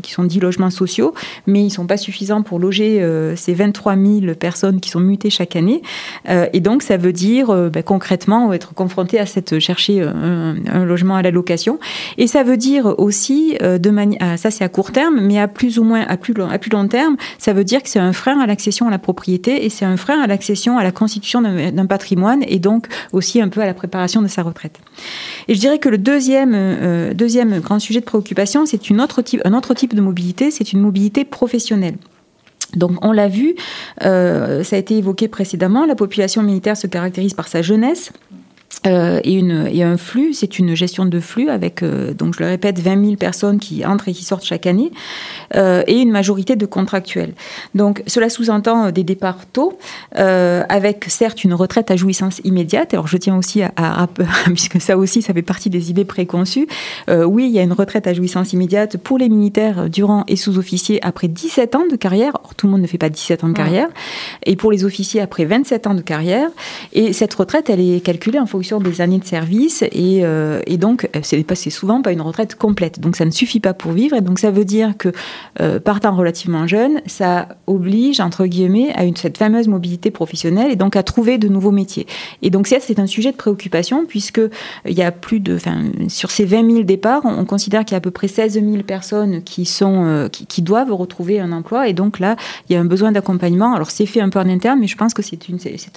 qui 0.01 0.11
sont 0.11 0.23
dits 0.23 0.39
logements 0.39 0.71
sociaux, 0.71 1.13
mais 1.45 1.63
ils 1.63 1.71
sont 1.71 1.82
pas 1.85 1.97
suffisants 1.97 2.41
pour 2.41 2.59
loger 2.59 3.01
euh, 3.01 3.35
ces 3.35 3.53
23 3.53 3.95
000 3.95 4.35
personnes 4.35 4.79
qui 4.79 4.89
sont 4.89 4.99
mutées 4.99 5.29
chaque 5.29 5.55
année. 5.55 5.81
Euh, 6.29 6.47
et 6.53 6.59
donc, 6.59 6.83
ça 6.83 6.97
veut 6.97 7.13
dire 7.13 7.49
euh, 7.49 7.69
ben, 7.69 7.83
concrètement 7.83 8.53
être 8.53 8.73
confronté 8.73 9.19
à 9.19 9.25
cette 9.25 9.59
chercher 9.59 10.01
un, 10.01 10.85
logement 10.85 11.15
à 11.15 11.21
la 11.21 11.31
location. 11.31 11.79
Et 12.17 12.27
ça 12.27 12.43
veut 12.43 12.57
dire 12.57 12.95
aussi, 12.97 13.57
de 13.61 13.89
manière, 13.89 14.19
ah, 14.21 14.37
ça 14.37 14.51
c'est 14.51 14.63
à 14.63 14.69
court 14.69 14.91
terme, 14.91 15.19
mais 15.21 15.39
à 15.39 15.47
plus 15.47 15.79
ou 15.79 15.83
moins 15.83 16.01
à 16.01 16.17
plus 16.17 16.33
long, 16.33 16.49
à 16.49 16.57
plus 16.57 16.71
long 16.71 16.87
terme, 16.87 17.15
ça 17.37 17.53
veut 17.53 17.63
dire 17.63 17.81
que 17.81 17.89
c'est 17.89 17.99
un 17.99 18.13
frein 18.13 18.39
à 18.39 18.47
l'accession 18.47 18.87
à 18.87 18.91
la 18.91 18.99
propriété 18.99 19.65
et 19.65 19.69
c'est 19.69 19.85
un 19.85 19.97
frein 19.97 20.21
à 20.21 20.27
l'accession 20.27 20.77
à 20.77 20.83
la 20.83 20.91
constitution 20.91 21.41
d'un 21.41 21.85
patrimoine 21.85 22.43
et 22.47 22.59
donc 22.59 22.87
aussi 23.11 23.41
un 23.41 23.49
peu 23.49 23.61
à 23.61 23.65
la 23.65 23.73
préparation 23.73 24.21
de 24.21 24.27
sa 24.27 24.43
retraite. 24.43 24.79
Et 25.47 25.55
je 25.55 25.59
dirais 25.59 25.79
que 25.79 25.89
le 25.89 25.97
deuxième, 25.97 27.13
deuxième 27.13 27.59
grand 27.59 27.79
sujet 27.79 27.99
de 27.99 28.05
préoccupation, 28.05 28.65
c'est 28.65 28.89
une 28.89 29.01
autre 29.01 29.21
type, 29.21 29.41
un 29.45 29.53
autre 29.53 29.73
type 29.73 29.93
de 29.95 30.01
mobilité, 30.01 30.51
c'est 30.51 30.73
une 30.73 30.81
mobilité 30.81 31.25
professionnelle 31.25 31.72
donc 32.75 33.03
on 33.05 33.11
l'a 33.11 33.27
vu, 33.27 33.55
euh, 34.03 34.63
ça 34.63 34.75
a 34.75 34.79
été 34.79 34.97
évoqué 34.97 35.27
précédemment, 35.27 35.85
la 35.85 35.95
population 35.95 36.41
militaire 36.41 36.75
se 36.77 36.87
caractérise 36.87 37.33
par 37.33 37.47
sa 37.47 37.61
jeunesse, 37.61 38.11
euh, 38.85 39.19
et, 39.23 39.33
une, 39.33 39.67
et 39.71 39.83
un 39.83 39.97
flux, 39.97 40.33
c'est 40.33 40.59
une 40.59 40.75
gestion 40.75 41.05
de 41.05 41.19
flux 41.19 41.49
avec, 41.49 41.83
euh, 41.83 42.13
donc 42.13 42.35
je 42.35 42.39
le 42.39 42.49
répète, 42.49 42.79
20 42.79 43.05
000 43.05 43.15
personnes 43.15 43.59
qui 43.59 43.85
entrent 43.85 44.09
et 44.09 44.13
qui 44.13 44.23
sortent 44.23 44.43
chaque 44.43 44.65
année, 44.65 44.91
euh, 45.55 45.83
et 45.87 45.99
une 45.99 46.11
majorité 46.11 46.55
de 46.55 46.65
contractuels. 46.65 47.33
Donc 47.75 48.03
cela 48.07 48.29
sous-entend 48.29 48.91
des 48.91 49.03
départs 49.03 49.45
tôt, 49.51 49.77
avec 50.15 51.05
certes 51.07 51.43
une 51.43 51.53
retraite 51.53 51.91
à 51.91 51.95
jouissance 51.95 52.41
immédiate. 52.43 52.93
Alors 52.93 53.07
je 53.07 53.17
tiens 53.17 53.37
aussi 53.37 53.61
à, 53.61 53.71
à, 53.75 54.07
puisque 54.47 54.81
ça 54.81 54.97
aussi, 54.97 55.21
ça 55.21 55.33
fait 55.33 55.41
partie 55.41 55.69
des 55.69 55.89
idées 55.89 56.05
préconçues. 56.05 56.67
oui, 57.09 57.45
il 57.47 57.51
y 57.51 57.59
a 57.59 57.63
une 57.63 57.73
retraite 57.73 58.07
à 58.07 58.13
jouissance 58.13 58.53
immédiate 58.53 58.97
pour 58.97 59.17
les 59.17 59.29
militaires 59.29 59.89
durant 59.89 60.23
et 60.27 60.35
sous-officiers 60.35 61.03
après 61.03 61.27
17 61.27 61.75
ans 61.75 61.85
de 61.89 61.95
carrière. 61.95 62.37
Or, 62.43 62.55
tout 62.55 62.67
le 62.67 62.71
monde 62.71 62.81
ne 62.81 62.87
fait 62.87 62.97
pas 62.97 63.09
17 63.09 63.43
ans 63.43 63.49
de 63.49 63.53
carrière. 63.53 63.89
Et 64.45 64.55
pour 64.55 64.71
les 64.71 64.85
officiers 64.85 65.21
après 65.21 65.45
27 65.45 65.87
ans 65.87 65.93
de 65.93 66.01
carrière. 66.01 66.49
Et 66.93 67.13
cette 67.13 67.33
retraite, 67.33 67.69
elle 67.69 67.79
est 67.79 68.01
calculée 68.01 68.39
en 68.39 68.45
fonction 68.45 68.62
des 68.63 69.01
années 69.01 69.19
de 69.19 69.25
service 69.25 69.83
et, 69.91 70.21
euh, 70.23 70.61
et 70.65 70.77
donc 70.77 71.09
euh, 71.15 71.19
c'est 71.21 71.69
souvent 71.69 72.01
pas 72.01 72.11
une 72.11 72.21
retraite 72.21 72.55
complète. 72.55 72.99
Donc 72.99 73.15
ça 73.15 73.25
ne 73.25 73.31
suffit 73.31 73.59
pas 73.59 73.73
pour 73.73 73.91
vivre 73.91 74.15
et 74.15 74.21
donc 74.21 74.39
ça 74.39 74.51
veut 74.51 74.65
dire 74.65 74.97
que 74.97 75.09
euh, 75.61 75.79
partant 75.79 76.15
relativement 76.15 76.67
jeune, 76.67 77.01
ça 77.05 77.49
oblige 77.67 78.19
entre 78.19 78.45
guillemets 78.45 78.91
à 78.95 79.03
une 79.05 79.15
cette 79.15 79.37
fameuse 79.37 79.67
mobilité 79.67 80.11
professionnelle 80.11 80.71
et 80.71 80.75
donc 80.75 80.95
à 80.95 81.03
trouver 81.03 81.37
de 81.37 81.47
nouveaux 81.47 81.71
métiers. 81.71 82.07
Et 82.41 82.49
donc 82.49 82.67
c'est 82.67 82.99
un 82.99 83.07
sujet 83.07 83.31
de 83.31 83.37
préoccupation 83.37 84.05
puisque 84.05 84.41
il 84.85 84.93
y 84.93 85.03
a 85.03 85.11
plus 85.11 85.39
de, 85.39 85.55
enfin 85.55 85.83
sur 86.07 86.31
ces 86.31 86.45
20 86.45 86.71
000 86.71 86.83
départs, 86.83 87.21
on, 87.25 87.45
considère 87.45 87.85
qu'il 87.85 87.93
y 87.93 87.95
a 87.95 87.97
à 87.97 88.01
peu 88.01 88.11
près 88.11 88.27
16 88.27 88.53
000 88.53 88.83
personnes 88.83 89.43
qui 89.43 89.65
sont 89.65 90.29
qui, 90.31 90.61
doivent 90.61 90.93
retrouver 90.93 91.39
un 91.39 91.51
emploi 91.51 91.89
et 91.89 91.93
donc 91.93 92.19
là 92.19 92.35
il 92.69 92.73
y 92.73 92.75
a 92.75 92.79
un 92.79 92.85
besoin 92.85 93.11
d'accompagnement. 93.11 93.73
Alors 93.73 93.91
c'est 93.91 94.05
fait 94.05 94.21
un 94.21 94.29
peu 94.29 94.39
en 94.39 94.47
interne, 94.49 94.79
mais 94.79 94.87
je 94.87 94.95
pense 94.95 95.13
que 95.13 95.21
c'est 95.21 95.39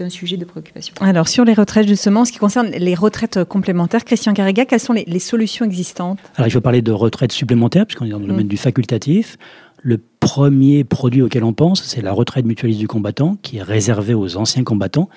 un 0.00 0.10
sujet 0.10 0.36
de 0.36 0.44
préoccupation. 0.44 0.94
Alors 1.00 1.28
sur 1.28 1.44
les 1.44 1.54
retraites 1.54 1.86
justement, 1.86 2.24
ce 2.24 2.32
qui 2.32 2.38
concerne 2.38 2.55
les 2.62 2.94
retraites 2.94 3.44
complémentaires. 3.44 4.04
Christian 4.04 4.32
Carrega, 4.34 4.64
quelles 4.64 4.80
sont 4.80 4.92
les, 4.92 5.18
solutions 5.18 5.64
existantes? 5.64 6.18
Alors, 6.36 6.48
il 6.48 6.50
faut 6.50 6.60
parler 6.60 6.82
de 6.82 6.92
retraites 6.92 7.32
supplémentaires, 7.32 7.86
puisqu'on 7.86 8.06
est 8.06 8.10
dans 8.10 8.18
le 8.18 8.26
domaine 8.26 8.46
mm. 8.46 8.50
du 8.50 8.56
facultatif. 8.56 9.36
Le 9.82 10.00
premier 10.20 10.82
produit 10.84 11.22
auquel 11.22 11.44
on 11.44 11.52
pense, 11.52 11.82
c'est 11.82 12.02
la 12.02 12.12
retraite 12.12 12.44
mutualiste 12.44 12.80
du 12.80 12.88
combattant, 12.88 13.36
qui 13.42 13.58
est 13.58 13.62
réservée 13.62 14.14
aux 14.14 14.36
anciens 14.36 14.64
combattants, 14.64 15.08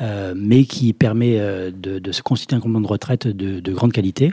euh, 0.00 0.34
mais 0.36 0.64
qui 0.64 0.92
permet 0.92 1.38
euh, 1.38 1.70
de, 1.70 2.12
se 2.12 2.22
constituer 2.22 2.56
un 2.56 2.60
complément 2.60 2.80
de 2.80 2.86
retraite 2.86 3.26
de, 3.26 3.72
grande 3.72 3.92
qualité. 3.92 4.32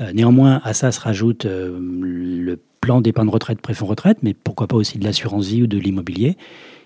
Euh, 0.00 0.12
néanmoins, 0.12 0.60
à 0.64 0.74
ça 0.74 0.92
se 0.92 1.00
rajoute 1.00 1.46
plan 2.84 3.00
d'épargne 3.00 3.30
retraite, 3.30 3.60
préfond 3.62 3.86
retraite, 3.86 4.18
mais 4.22 4.34
pourquoi 4.34 4.66
pas 4.66 4.76
aussi 4.76 4.98
de 4.98 5.04
l'assurance 5.04 5.46
vie 5.46 5.62
ou 5.62 5.66
de 5.66 5.78
l'immobilier. 5.78 6.36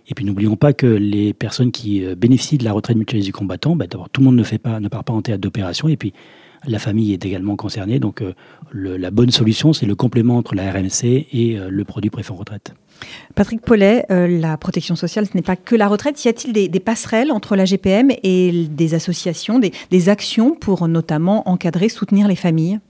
Et 0.06 0.14
puis 0.14 0.24
n'oublions 0.24 0.54
pas 0.54 0.72
que 0.72 0.86
les 0.86 1.34
personnes 1.34 1.72
qui 1.72 2.04
euh, 2.04 2.14
bénéficient 2.14 2.56
de 2.56 2.64
la 2.64 2.72
retraite 2.72 2.96
mutualisée 2.96 3.26
du 3.26 3.32
combattant, 3.32 3.74
bah, 3.74 3.86
d'abord 3.88 4.08
tout 4.08 4.20
le 4.20 4.26
monde 4.26 4.36
ne, 4.36 4.44
fait 4.44 4.58
pas, 4.58 4.78
ne 4.78 4.88
part 4.88 5.02
pas 5.02 5.12
en 5.12 5.22
théâtre 5.22 5.40
d'opération, 5.40 5.88
et 5.88 5.96
puis 5.96 6.12
la 6.66 6.78
famille 6.78 7.12
est 7.12 7.26
également 7.26 7.56
concernée. 7.56 7.98
Donc 7.98 8.22
euh, 8.22 8.32
la 8.72 9.10
bonne 9.10 9.32
solution, 9.32 9.72
c'est 9.72 9.86
le 9.86 9.96
complément 9.96 10.36
entre 10.36 10.54
la 10.54 10.70
RMC 10.70 11.26
et 11.32 11.58
euh, 11.58 11.68
le 11.68 11.84
produit 11.84 12.10
préfet 12.10 12.32
retraite. 12.32 12.74
Patrick 13.34 13.60
Paulet, 13.60 14.06
la 14.08 14.56
protection 14.56 14.96
sociale, 14.96 15.26
ce 15.26 15.36
n'est 15.36 15.42
pas 15.42 15.54
que 15.54 15.76
la 15.76 15.86
retraite. 15.86 16.24
Y 16.24 16.28
a-t-il 16.28 16.52
des, 16.52 16.80
passerelles 16.80 17.30
entre 17.30 17.54
la 17.54 17.64
GPM 17.64 18.10
et 18.24 18.66
des 18.68 18.94
associations, 18.94 19.60
des 19.60 20.08
actions 20.08 20.56
pour 20.56 20.88
notamment 20.88 21.48
encadrer, 21.48 21.88
soutenir 21.88 22.26
les 22.26 22.34
familles? 22.34 22.80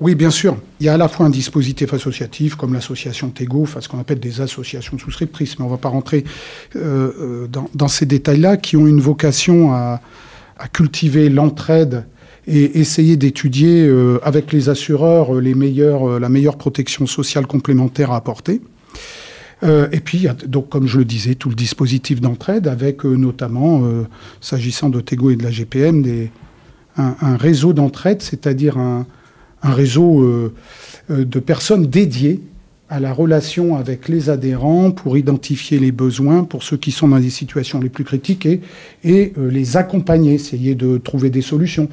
Oui, 0.00 0.16
bien 0.16 0.30
sûr. 0.30 0.56
Il 0.80 0.86
y 0.86 0.88
a 0.88 0.94
à 0.94 0.96
la 0.96 1.08
fois 1.08 1.26
un 1.26 1.30
dispositif 1.30 1.94
associatif, 1.94 2.56
comme 2.56 2.74
l'association 2.74 3.30
Tego, 3.30 3.64
ce 3.66 3.88
qu'on 3.88 4.00
appelle 4.00 4.18
des 4.18 4.40
associations 4.40 4.98
souscriptrices, 4.98 5.58
mais 5.58 5.64
on 5.64 5.68
ne 5.68 5.72
va 5.72 5.78
pas 5.78 5.88
rentrer 5.88 6.24
euh, 6.74 7.12
euh, 7.20 7.66
dans, 7.74 7.88
ces 7.88 8.04
détails-là, 8.04 8.56
qui 8.56 8.76
ont 8.76 8.88
une 8.88 9.00
vocation 9.00 9.72
à, 9.72 10.00
cultiver 10.72 11.28
l'entraide 11.28 12.06
et 12.46 12.80
essayer 12.80 13.16
d'étudier 13.16 13.86
euh, 13.86 14.18
avec 14.22 14.52
les 14.52 14.68
assureurs 14.68 15.32
la 15.34 16.28
meilleure 16.28 16.56
protection 16.56 17.06
sociale 17.06 17.46
complémentaire 17.46 18.10
à 18.10 18.16
apporter. 18.16 18.62
et 19.62 20.00
puis, 20.00 20.26
donc, 20.46 20.68
comme 20.70 20.86
je 20.86 20.98
le 20.98 21.04
disais, 21.04 21.36
tout 21.36 21.48
le 21.48 21.54
dispositif 21.54 22.20
d'entraide, 22.20 22.66
avec 22.66 23.04
notamment, 23.04 23.82
s'agissant 24.40 24.90
de 24.90 25.00
Tego 25.00 25.30
et 25.30 25.36
de 25.36 25.42
la 25.42 25.50
GPM, 25.50 26.04
un 26.96 27.36
réseau 27.36 27.72
d'entraide, 27.72 28.20
c'est-à-dire 28.20 28.76
un, 28.76 29.06
un 29.64 29.72
réseau 29.72 30.22
euh, 30.22 30.54
euh, 31.10 31.24
de 31.24 31.40
personnes 31.40 31.86
dédiées 31.86 32.40
à 32.90 33.00
la 33.00 33.12
relation 33.12 33.76
avec 33.76 34.08
les 34.08 34.30
adhérents 34.30 34.90
pour 34.92 35.16
identifier 35.16 35.78
les 35.78 35.90
besoins 35.90 36.44
pour 36.44 36.62
ceux 36.62 36.76
qui 36.76 36.92
sont 36.92 37.08
dans 37.08 37.18
des 37.18 37.30
situations 37.30 37.80
les 37.80 37.88
plus 37.88 38.04
critiques 38.04 38.46
et, 38.46 39.32
euh, 39.38 39.50
les 39.50 39.76
accompagner, 39.76 40.34
essayer 40.34 40.74
de 40.74 40.98
trouver 40.98 41.30
des 41.30 41.42
solutions. 41.42 41.88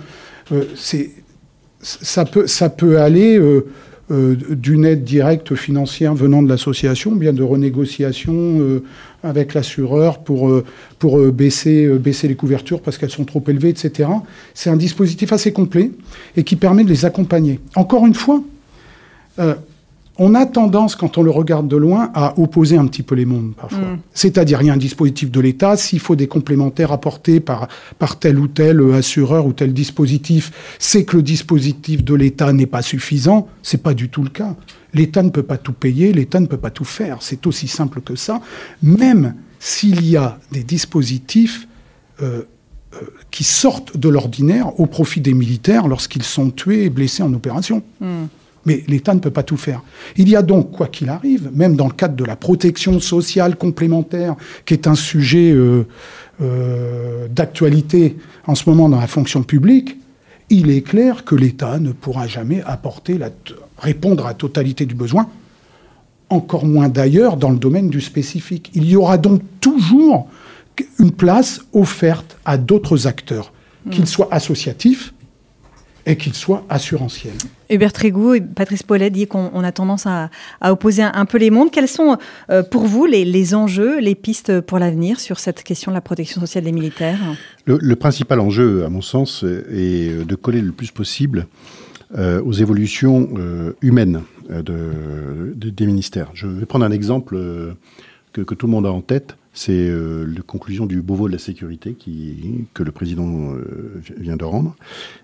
ça, 1.81 2.25
peut, 2.25 2.45
ça 2.45 2.69
peut 2.69 2.99
aller 2.99 3.39
d'une 4.50 4.86
aide 4.86 5.04
directe 5.04 5.56
financière 5.56 6.13
venant 6.13 6.43
de 6.43 6.50
l'association, 6.50 7.12
bien 7.12 7.34
de 7.34 7.43
renégociation 7.43 8.34
euh, 8.34 8.84
avec 9.24 9.54
l'assureur 9.54 10.19
pour, 10.19 10.50
euh, 10.50 10.65
pour 11.00 11.19
baisser, 11.32 11.88
baisser 11.97 12.28
les 12.28 12.36
couvertures 12.36 12.82
parce 12.82 12.97
qu'elles 12.97 13.12
sont 13.12 13.26
trop 13.26 13.43
élevées, 13.47 13.69
etc. 13.69 14.10
C'est 14.54 14.69
un 14.69 14.76
dispositif 14.76 15.32
assez 15.34 15.54
complet 15.54 15.91
et 16.36 16.43
qui 16.43 16.56
permet 16.56 16.84
de 16.84 16.89
les 16.89 17.06
accompagner. 17.06 17.60
Encore 17.76 18.06
une 18.06 18.15
fois, 18.15 18.43
on 20.17 20.36
a 20.36 20.45
tendance, 20.45 20.95
quand 20.95 21.17
on 21.17 21.24
le 21.24 21.32
regarde 21.32 21.67
de 21.67 21.78
loin, 21.78 22.12
à 22.13 22.38
opposer 22.39 22.78
un 22.78 22.86
petit 22.86 23.04
peu 23.04 23.15
les 23.15 23.26
mondes 23.26 23.54
parfois. 23.56 23.80
Mm. 23.80 24.00
C'est-à-dire, 24.13 24.62
il 24.62 24.67
y 24.67 24.69
a 24.69 24.74
un 24.74 24.78
dispositif 24.78 25.32
de 25.32 25.39
l'État, 25.39 25.78
s'il 25.78 26.00
faut 26.00 26.15
des 26.15 26.28
complémentaires 26.28 26.91
apportés 26.91 27.39
par, 27.39 27.67
par 27.97 28.19
tel 28.19 28.38
ou 28.38 28.47
tel 28.47 28.82
euh, 28.82 28.95
assureur 28.95 29.45
ou 29.45 29.54
tel 29.54 29.74
dispositif, 29.74 30.52
c'est 30.80 31.06
que 31.06 31.17
le 31.17 31.24
dispositif 31.24 32.04
de 32.04 32.13
l'État 32.13 32.52
n'est 32.54 32.65
pas 32.65 32.82
suffisant. 32.82 33.47
C'est 33.63 33.82
pas 33.82 33.93
du 33.93 34.10
tout 34.10 34.24
le 34.24 34.30
cas. 34.30 34.56
L'État 34.93 35.24
ne 35.24 35.30
peut 35.30 35.43
pas 35.43 35.58
tout 35.58 35.74
payer, 35.74 36.12
l'État 36.12 36.39
ne 36.39 36.47
peut 36.47 36.58
pas 36.58 36.71
tout 36.71 36.86
faire. 36.86 37.17
C'est 37.21 37.47
aussi 37.47 37.67
simple 37.67 38.02
que 38.02 38.15
ça. 38.15 38.41
Même 38.84 39.36
s'il 39.60 40.06
y 40.06 40.17
a 40.17 40.39
des 40.52 40.63
dispositifs 40.63 41.67
euh, 42.21 42.43
euh, 42.93 43.06
qui 43.30 43.45
sortent 43.45 43.95
de 43.95 44.10
l'ordinaire 44.10 44.78
au 44.80 44.86
profit 44.86 45.21
des 45.21 45.34
militaires 45.34 45.88
lorsqu'ils 45.88 46.24
sont 46.24 46.50
tués 46.50 46.84
et 46.84 46.89
blessés 46.89 47.24
en 47.24 47.34
opération. 47.34 47.84
Hmm. 48.02 48.26
Mais 48.65 48.84
l'État 48.88 49.13
ne 49.15 49.19
peut 49.19 49.32
pas 49.32 49.43
tout 49.43 49.58
faire. 49.58 49.82
Il 50.17 50.30
y 50.30 50.36
a 50.36 50.41
donc, 50.43 50.71
quoi 50.71 50.88
qu'il 50.88 51.10
arrive, 51.10 51.50
même 51.54 51.76
dans 51.76 51.88
le 51.88 51.93
cadre 51.93 52.15
de 52.15 52.24
la 52.24 52.36
protection 52.36 53.00
sociale 53.00 53.56
complémentaire, 53.56 54.36
qui 54.65 54.74
est 54.76 54.86
un 54.88 54.95
sujet 54.95 55.52
euh, 55.52 55.88
euh, 56.41 57.28
d'actualité 57.28 58.17
en 58.45 58.54
ce 58.56 58.69
moment 58.69 58.88
dans 58.88 59.00
la 59.00 59.08
fonction 59.08 59.41
publique, 59.43 59.97
il 60.50 60.69
est 60.69 60.82
clair 60.82 61.24
que 61.24 61.34
l'État 61.34 61.80
ne 61.80 61.91
pourra 61.91 62.28
jamais 62.28 62.62
apporter 62.65 63.17
la 63.17 63.30
t- 63.30 63.54
répondre 63.78 64.26
à 64.26 64.30
la 64.30 64.34
totalité 64.36 64.86
du 64.86 64.95
besoin, 64.95 65.28
encore 66.30 66.65
moins 66.65 66.89
d'ailleurs 66.89 67.38
dans 67.38 67.50
le 67.50 67.58
domaine 67.58 67.89
du 67.89 68.02
spécifique. 68.02 68.69
Il 68.74 68.86
y 68.88 68.95
aura 68.95 69.17
donc 69.17 69.41
toujours 69.60 70.30
une 71.00 71.12
place 71.12 71.62
offerte 71.74 72.38
à 72.45 72.58
d'autres 72.58 73.08
acteurs, 73.08 73.54
qu'ils 73.89 74.08
soient 74.08 74.28
associatifs 74.32 75.13
et 76.06 76.18
qu'ils 76.18 76.34
soient 76.34 76.64
assurantiels. 76.70 77.34
Hubert 77.70 77.94
Trégou 77.94 78.34
et 78.34 78.42
Patrice 78.42 78.84
Paulet 78.84 79.10
dit 79.10 79.28
qu'on 79.28 79.50
on 79.54 79.64
a 79.64 79.72
tendance 79.72 80.06
à, 80.06 80.30
à 80.60 80.72
opposer 80.74 81.04
un, 81.04 81.12
un 81.14 81.26
peu 81.26 81.38
les 81.38 81.50
mondes. 81.50 81.72
Quels 81.72 81.88
sont 81.88 82.18
euh, 82.50 82.64
pour 82.64 82.86
vous 82.86 83.06
les, 83.06 83.24
les 83.26 83.54
enjeux, 83.56 84.00
les 84.00 84.16
pistes 84.16 84.62
pour 84.62 84.80
l'avenir 84.80 85.20
sur 85.20 85.40
cette 85.40 85.64
question 85.64 85.92
de 85.92 85.96
la 85.96 86.02
protection 86.02 86.42
sociale 86.42 86.64
des 86.64 86.72
militaires? 86.72 87.20
Le, 87.66 87.78
le 87.82 87.96
principal 87.96 88.40
enjeu, 88.40 88.84
à 88.86 88.90
mon 88.90 89.02
sens, 89.02 89.44
est 89.44 90.26
de 90.26 90.36
coller 90.36 90.62
le 90.62 90.72
plus 90.72 90.92
possible 90.92 91.48
euh, 92.18 92.42
aux 92.44 92.54
évolutions 92.54 93.30
euh, 93.38 93.74
humaines 93.82 94.22
de, 94.50 95.54
de- 95.56 95.70
des 95.70 95.86
ministères. 95.86 96.30
Je 96.34 96.48
vais 96.48 96.66
prendre 96.66 96.84
un 96.84 96.92
exemple 96.92 97.36
euh, 97.36 97.74
que, 98.34 98.42
que 98.42 98.54
tout 98.56 98.66
le 98.66 98.72
monde 98.72 98.86
a 98.86 98.92
en 98.92 99.02
tête. 99.02 99.38
C'est 99.54 99.74
euh, 99.90 100.26
la 100.26 100.42
conclusion 100.42 100.86
du 100.86 101.02
Beauvau 101.02 101.28
de 101.28 101.34
la 101.34 101.38
sécurité 101.40 101.96
que 102.74 102.84
le 102.84 102.92
président 102.94 103.54
euh, 103.54 104.00
vi- 104.02 104.14
vient 104.18 104.38
de 104.38 104.46
rendre. 104.46 104.76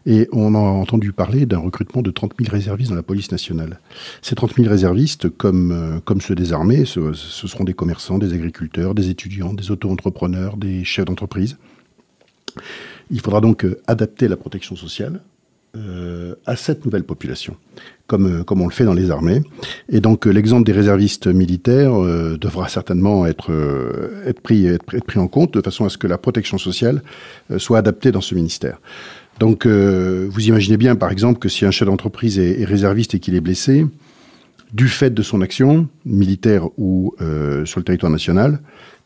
Et 0.06 0.28
on 0.34 0.54
a 0.54 0.60
entendu 0.60 1.14
parler 1.14 1.46
d'un 1.46 1.60
recrutement 1.60 2.02
de 2.02 2.12
30 2.12 2.34
000 2.38 2.52
réservistes 2.52 2.90
dans 2.90 2.98
la 2.98 3.04
police 3.04 3.32
nationale. 3.32 3.80
Ces 4.22 4.36
30 4.36 4.56
000 4.56 4.68
réservistes, 4.70 5.30
comme, 5.30 5.72
euh, 5.72 6.00
comme 6.04 6.20
ceux 6.20 6.36
des 6.36 6.52
armées, 6.52 6.84
ce, 6.84 7.14
ce 7.14 7.48
seront 7.48 7.64
des 7.64 7.74
commerçants, 7.74 8.18
des 8.18 8.34
agriculteurs, 8.34 8.94
des 8.96 9.10
étudiants, 9.10 9.54
des 9.54 9.72
auto-entrepreneurs, 9.72 10.58
des 10.58 10.84
chefs 10.84 11.06
d'entreprise. 11.06 11.58
Il 13.10 13.22
faudra 13.22 13.40
donc 13.40 13.66
adapter 13.88 14.28
la 14.28 14.36
protection 14.36 14.76
sociale 14.76 15.22
euh, 15.76 16.36
à 16.46 16.56
cette 16.56 16.86
nouvelle 16.86 17.04
population, 17.04 17.56
comme, 18.08 18.40
euh, 18.40 18.44
comme 18.44 18.62
on 18.62 18.68
le 18.68 18.74
fait 18.74 18.86
dans 18.86 18.94
les 18.94 19.12
armées. 19.12 19.42
Et 19.90 20.00
donc 20.00 20.26
euh, 20.26 20.32
l'exemple 20.32 20.66
des 20.66 20.72
réservistes 20.72 21.28
militaires 21.28 22.02
euh, 22.02 22.38
devra 22.40 22.68
certainement 22.70 23.26
être, 23.26 23.52
euh, 23.52 24.24
être, 24.26 24.40
pris, 24.40 24.66
être, 24.66 24.96
être 24.96 25.06
pris 25.06 25.20
en 25.20 25.28
compte 25.28 25.54
de 25.54 25.62
façon 25.62 25.86
à 25.86 25.90
ce 25.90 25.98
que 25.98 26.08
la 26.08 26.18
protection 26.18 26.58
sociale 26.58 27.04
euh, 27.52 27.60
soit 27.60 27.78
adaptée 27.78 28.12
dans 28.12 28.22
ce 28.22 28.34
ministère. 28.34 28.80
Donc 29.40 29.68
vous 29.68 30.48
imaginez 30.48 30.78
bien 30.78 30.96
par 30.96 31.12
exemple 31.12 31.38
que 31.38 31.48
si 31.48 31.64
un 31.64 31.70
chef 31.70 31.88
d'entreprise 31.88 32.40
est, 32.40 32.62
est 32.62 32.66
réserviste 32.66 33.14
et 33.14 33.20
qu'il 33.20 33.36
est 33.36 33.42
blessé, 33.42 33.86
du 34.74 34.88
fait 34.88 35.14
de 35.14 35.22
son 35.22 35.42
action, 35.42 35.88
militaire 36.06 36.68
ou 36.78 37.14
euh, 37.22 37.66
sur 37.66 37.80
le 37.80 37.84
territoire 37.86 38.12
national, 38.12 38.60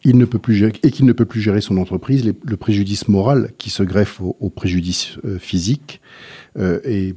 il 0.03 0.17
ne 0.17 0.25
peut 0.25 0.39
plus 0.39 0.63
et 0.63 0.91
qu'il 0.91 1.05
ne 1.05 1.13
peut 1.13 1.25
plus 1.25 1.41
gérer 1.41 1.61
son 1.61 1.77
entreprise, 1.77 2.25
le 2.25 2.57
préjudice 2.57 3.07
moral 3.07 3.51
qui 3.59 3.69
se 3.69 3.83
greffe 3.83 4.19
au, 4.21 4.49
préjudice 4.49 5.17
euh, 5.25 5.37
physique 5.37 6.01
euh, 6.57 6.79
est 6.83 7.15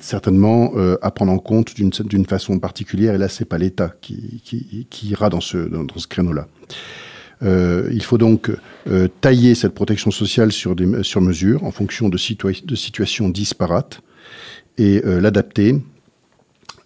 certainement 0.00 0.72
à 1.00 1.10
prendre 1.10 1.32
en 1.32 1.38
compte 1.38 1.74
d'une 1.74 2.26
façon 2.26 2.58
particulière. 2.58 3.14
Et 3.14 3.18
là, 3.18 3.28
c'est 3.28 3.46
pas 3.46 3.56
l'État 3.56 3.94
qui, 4.02 4.42
ira 5.04 5.30
dans 5.30 5.40
ce, 5.40 6.06
créneau-là. 6.06 6.48
Il 7.40 8.02
faut 8.02 8.18
donc 8.18 8.50
tailler 9.22 9.54
cette 9.54 9.72
protection 9.72 10.10
sociale 10.10 10.52
sur, 10.52 10.74
mesure 11.22 11.64
en 11.64 11.70
fonction 11.70 12.10
de, 12.10 12.18
situa- 12.18 12.66
de 12.66 12.74
situations 12.74 13.30
disparates 13.30 14.02
et 14.76 15.00
l'adapter 15.02 15.76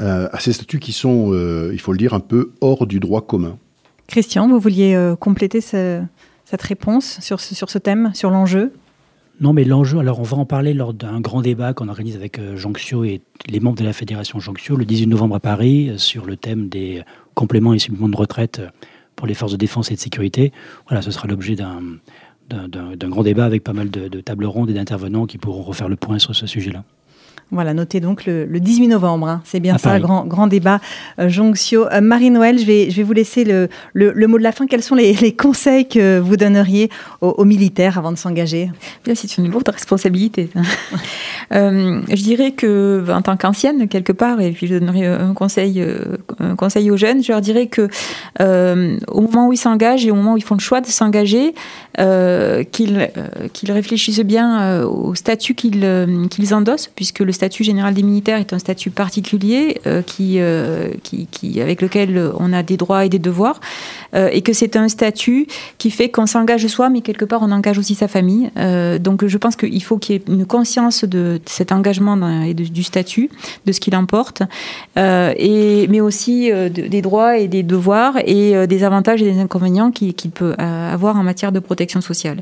à 0.01 0.41
ces 0.41 0.53
statuts 0.53 0.79
qui 0.81 0.93
sont, 0.93 1.33
euh, 1.33 1.71
il 1.73 1.81
faut 1.81 1.93
le 1.93 1.99
dire, 1.99 2.15
un 2.15 2.21
peu 2.21 2.53
hors 2.61 2.87
du 2.87 3.01
droit 3.01 3.21
commun. 3.27 3.59
Christian, 4.07 4.49
vous 4.49 4.59
vouliez 4.59 4.95
euh, 4.95 5.15
compléter 5.17 5.61
ce- 5.61 6.03
cette 6.45 6.63
réponse 6.63 7.21
sur 7.21 7.39
ce, 7.41 7.55
sur 7.55 7.71
ce 7.71 7.79
thème, 7.79 8.11
sur 8.15 8.31
l'enjeu? 8.31 8.73
Non, 9.41 9.53
mais 9.55 9.65
l'enjeu, 9.65 9.99
alors 9.99 10.21
on 10.21 10.25
va 10.25 10.37
en 10.37 10.45
parler 10.45 10.75
lors 10.75 10.93
d'un 10.93 11.21
grand 11.21 11.41
débat 11.43 11.73
qu'on 11.73 11.89
organise 11.89 12.17
avec 12.17 12.39
euh, 12.39 12.57
Jonction 12.57 13.05
et 13.05 13.23
les 13.49 13.61
membres 13.61 13.79
de 13.79 13.85
la 13.85 13.93
fédération 13.95 14.39
Jonction 14.41 14.77
le 14.77 14.85
18 14.85 15.07
novembre 15.07 15.37
à 15.37 15.41
Paris 15.41 15.91
euh, 15.91 15.97
sur 15.99 16.27
le 16.27 16.37
thème 16.37 16.69
des 16.69 17.03
compléments 17.35 17.73
et 17.73 17.79
suppléments 17.79 18.09
de 18.09 18.17
retraite 18.17 18.59
euh, 18.59 18.69
pour 19.17 19.27
les 19.27 19.35
forces 19.35 19.53
de 19.53 19.57
défense 19.57 19.91
et 19.91 19.95
de 19.95 20.01
sécurité. 20.01 20.53
Voilà, 20.89 21.01
ce 21.03 21.11
sera 21.11 21.27
l'objet 21.29 21.55
d'un 21.57 21.81
d'un- 22.51 22.69
d'un 22.69 22.97
d'un 22.97 23.09
grand 23.09 23.23
débat 23.23 23.45
avec 23.45 23.63
pas 23.63 23.73
mal 23.73 23.91
de, 23.91 24.09
de 24.09 24.21
tables 24.21 24.45
rondes 24.45 24.71
et 24.71 24.75
d'intervenants 24.75 25.25
qui 25.27 25.39
pourront 25.39 25.63
refaire 25.63 25.89
le 25.89 25.95
point 25.97 26.19
sur 26.19 26.35
ce 26.35 26.47
sujet-là. 26.49 26.83
Voilà, 27.53 27.75
notez 27.75 28.01
donc 28.01 28.27
le, 28.27 28.45
le 28.47 28.61
18 28.61 28.89
novembre. 28.89 29.29
hein. 29.29 29.43
C'est 29.45 29.61
bien 29.61 29.75
À 29.75 29.79
ça, 29.79 29.91
Paris. 29.91 30.03
grand, 30.03 30.25
grand 30.25 30.47
débat 30.47 30.81
euh, 31.19 31.29
Jonction. 31.29 31.87
Euh, 31.93 32.01
Marie-Noël, 32.01 32.59
je 32.59 32.65
vais, 32.65 32.91
je 32.91 32.97
vais 32.97 33.03
vous 33.03 33.13
laisser 33.13 33.45
le, 33.45 33.69
le- 33.93 34.13
le 34.15 34.27
mot 34.29 34.39
de 34.39 34.43
la 34.45 34.53
fin. 34.53 34.67
Quels 34.67 34.83
sont 34.83 34.95
les, 34.95 35.13
les 35.15 35.35
conseils 35.35 35.89
que 35.89 36.19
vous 36.21 36.37
donneriez 36.37 36.91
aux, 37.21 37.31
aux 37.31 37.45
militaires 37.45 37.99
avant 37.99 38.13
de 38.13 38.17
s'engager? 38.19 38.71
Bien, 39.05 39.15
c'est 39.15 39.37
une 39.39 39.51
lourde 39.51 39.69
responsabilité. 39.69 40.49
Euh, 41.53 42.01
je 42.09 42.23
dirais 42.23 42.53
que, 42.53 43.05
en 43.11 43.23
tant 43.23 43.37
qu'ancienne, 43.37 43.89
quelque 43.89 44.13
part, 44.13 44.41
et 44.41 44.53
puis 44.53 44.69
je 44.69 44.77
donnerais 44.77 45.07
un 45.07 45.35
conseil, 45.35 45.81
euh, 45.81 46.17
un 46.39 46.55
conseil 46.55 46.91
aux 46.93 46.97
jeunes, 46.97 47.25
je 47.25 47.33
leur 47.33 47.41
dirais 47.41 47.67
que 47.67 47.89
euh, 48.41 48.97
au 49.09 49.23
moment 49.23 49.49
où 49.49 49.53
ils 49.53 49.57
s'engagent 49.57 50.07
et 50.07 50.13
au 50.13 50.15
moment 50.15 50.35
où 50.35 50.37
ils 50.37 50.45
font 50.45 50.55
le 50.55 50.61
choix 50.61 50.81
de 50.81 50.87
s'engager, 50.87 51.55
euh, 51.99 52.63
qu'ils 52.63 53.09
euh, 53.17 53.49
qu'ils 53.53 53.73
réfléchissent 53.73 54.21
bien 54.21 54.63
euh, 54.63 54.87
au 54.87 55.17
statut 55.17 55.55
qu'ils 55.55 55.81
euh, 55.85 56.29
qu'ils 56.29 56.55
endossent, 56.55 56.87
puisque 56.95 57.19
le 57.19 57.33
statut 57.41 57.65
général 57.65 57.93
des 57.95 58.03
militaires 58.11 58.41
est 58.45 58.53
un 58.53 58.59
statut 58.67 58.91
particulier 59.05 59.63
euh, 59.87 60.03
euh, 60.21 60.91
qui, 61.35 61.61
avec 61.67 61.79
lequel 61.85 62.11
on 62.45 62.53
a 62.53 62.63
des 62.71 62.77
droits 62.83 63.03
et 63.07 63.11
des 63.17 63.23
devoirs, 63.31 63.59
euh, 64.15 64.37
et 64.37 64.43
que 64.47 64.53
c'est 64.61 64.75
un 64.85 64.89
statut 64.99 65.43
qui 65.81 65.91
fait 65.91 66.11
qu'on 66.15 66.29
s'engage 66.35 66.67
soi, 66.77 66.87
mais 66.93 67.01
quelque 67.09 67.27
part 67.31 67.41
on 67.43 67.51
engage 67.59 67.79
aussi 67.83 67.95
sa 67.95 68.09
famille. 68.09 68.45
Euh, 68.57 68.99
donc 69.07 69.19
je 69.35 69.39
pense 69.39 69.57
qu'il 69.61 69.83
faut 69.89 69.99
qu'il 70.03 70.13
y 70.15 70.19
ait 70.19 70.25
une 70.39 70.47
conscience 70.57 70.99
de 71.17 71.41
cet 71.59 71.73
engagement 71.79 72.17
et 72.51 72.55
du 72.79 72.85
statut, 72.93 73.27
de 73.67 73.73
ce 73.73 73.81
qu'il 73.83 73.97
emporte, 73.97 74.43
euh, 74.99 75.33
mais 75.93 76.01
aussi 76.09 76.37
euh, 76.53 76.69
de- 76.77 76.89
des 76.95 77.03
droits 77.09 77.33
et 77.43 77.49
des 77.57 77.65
devoirs 77.75 78.15
et 78.37 78.55
euh, 78.55 78.67
des 78.75 78.81
avantages 78.91 79.21
et 79.23 79.29
des 79.33 79.41
inconvénients 79.47 79.91
qu'il 79.91 80.31
peut 80.41 80.55
euh, 80.61 80.97
avoir 80.97 81.13
en 81.21 81.25
matière 81.31 81.53
de 81.53 81.61
protection 81.69 82.01
sociale. 82.11 82.39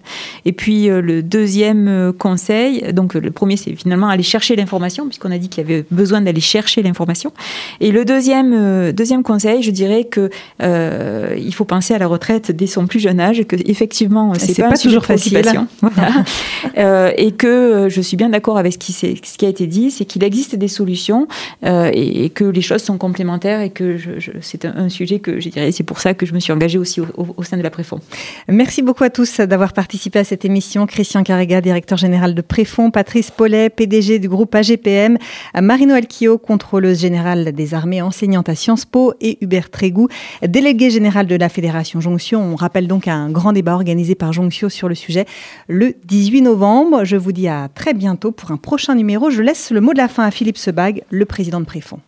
Et 0.49 0.55
puis 0.61 0.79
euh, 0.91 1.01
le 1.11 1.17
deuxième 1.23 1.87
euh, 1.89 2.13
conseil, 2.27 2.93
donc 2.99 3.09
le 3.29 3.33
premier 3.41 3.57
c'est 3.63 3.75
finalement 3.83 4.09
aller 4.15 4.29
chercher 4.35 4.55
l'information, 4.57 4.88
puisqu'on 5.07 5.31
a 5.31 5.39
dit 5.39 5.49
qu'il 5.49 5.63
y 5.63 5.67
avait 5.67 5.85
besoin 5.91 6.21
d'aller 6.21 6.41
chercher 6.41 6.83
l'information. 6.83 7.33
Et 7.81 7.91
le 7.93 8.05
deuxième, 8.05 8.53
euh, 8.55 8.93
deuxième 8.93 9.23
conseil, 9.23 9.63
je 9.63 9.71
dirais 9.71 10.05
que 10.05 10.31
euh, 10.63 11.35
il 11.39 11.55
faut 11.55 11.65
penser 11.65 11.95
à 11.95 11.99
la 11.99 12.07
retraite 12.07 12.51
dès 12.53 12.67
son 12.67 12.87
plus 12.87 13.01
jeune 13.01 13.21
âge, 13.21 13.43
que 13.45 13.57
effectivement 13.67 14.33
c'est 14.35 14.61
pas, 14.63 14.71
pas 14.71 14.77
toujours 14.77 15.05
facile. 15.05 15.33
préoccupation. 15.33 15.67
Voilà. 15.83 16.25
Euh, 16.77 17.11
et 17.17 17.33
que 17.33 17.89
je 17.89 18.01
suis 18.01 18.17
bien 18.17 18.29
d'accord 18.29 18.59
avec 18.59 18.73
ce 18.75 18.79
qui, 18.79 18.93
s'est- 18.93 19.17
ce 19.25 19.37
qui 19.39 19.47
a 19.47 19.49
été 19.49 19.67
dit, 19.67 19.91
c'est 19.91 20.05
qu'il 20.05 20.23
existe 20.23 20.55
des 20.55 20.69
solutions 20.69 21.27
et, 21.65 22.25
et 22.25 22.31
que 22.31 22.45
les 22.45 22.61
choses 22.61 22.83
sont 22.83 22.99
complémentaires 22.99 23.61
et 23.61 23.71
que 23.71 23.97
je, 23.97 24.19
je- 24.19 24.31
c'est 24.41 24.65
un, 24.65 24.75
un 24.77 24.89
sujet 24.89 25.19
que 25.19 25.41
je 25.41 25.49
dirais, 25.49 25.73
c'est 25.73 25.83
pour 25.83 26.01
ça 26.01 26.15
que 26.15 26.25
je 26.27 26.35
me 26.35 26.41
suis 26.41 26.53
engagée 26.53 26.79
aussi 26.79 27.01
au, 27.01 27.07
au- 27.17 27.35
au 27.37 27.43
sein 27.43 27.57
de 27.57 27.63
la 27.63 27.71
Préfond. 27.71 28.01
Merci 28.49 28.83
beaucoup 28.83 29.05
à 29.05 29.11
tous 29.11 29.41
d'avoir 29.41 29.73
participé 29.73 30.19
à 30.21 30.25
cette 30.25 30.45
émission. 30.45 30.87
Christian 30.87 31.23
Carrega, 31.23 31.61
directeur 31.61 31.99
général 31.99 32.35
de 32.35 32.43
Préfond, 32.43 32.91
Patrice 32.91 33.31
Paulet, 33.31 33.71
PDG 33.71 34.19
du 34.19 34.29
groupe 34.29 34.55
AGPM, 34.69 35.19
Marie-Noël 35.61 36.07
Quillot, 36.07 36.39
contrôleuse 36.39 37.01
générale 37.01 37.53
des 37.53 37.75
armées, 37.75 38.03
enseignante 38.03 38.49
à 38.49 38.55
Sciences 38.55 38.85
Po, 38.85 39.15
et 39.21 39.39
Hubert 39.41 39.71
Trégou, 39.71 40.09
délégué 40.43 40.91
général 40.91 41.27
de 41.27 41.37
la 41.37 41.49
Fédération 41.49 42.01
Jonction. 42.01 42.41
On 42.41 42.57
rappelle 42.57 42.89
donc 42.89 43.09
un 43.09 43.31
grand 43.31 43.53
débat 43.53 43.75
organisé 43.75 44.15
par 44.15 44.33
Jonction 44.33 44.69
sur 44.69 44.89
le 44.89 44.95
sujet 44.95 45.27
le 45.69 45.95
18 46.05 46.43
novembre. 46.43 47.05
Je 47.05 47.17
vous 47.17 47.33
dis 47.33 47.49
à 47.49 47.69
très 47.75 47.95
bientôt 47.95 48.33
pour 48.33 48.51
un 48.51 48.57
prochain 48.57 48.95
numéro. 48.95 49.31
Je 49.31 49.43
laisse 49.43 49.71
le 49.71 49.81
mot 49.81 49.93
de 49.93 49.99
la 49.99 50.09
fin 50.09 50.25
à 50.25 50.31
Philippe 50.31 50.59
Sebag, 50.59 51.03
le 51.11 51.25
président 51.25 51.61
de 51.61 51.67
Préfond. 51.67 52.01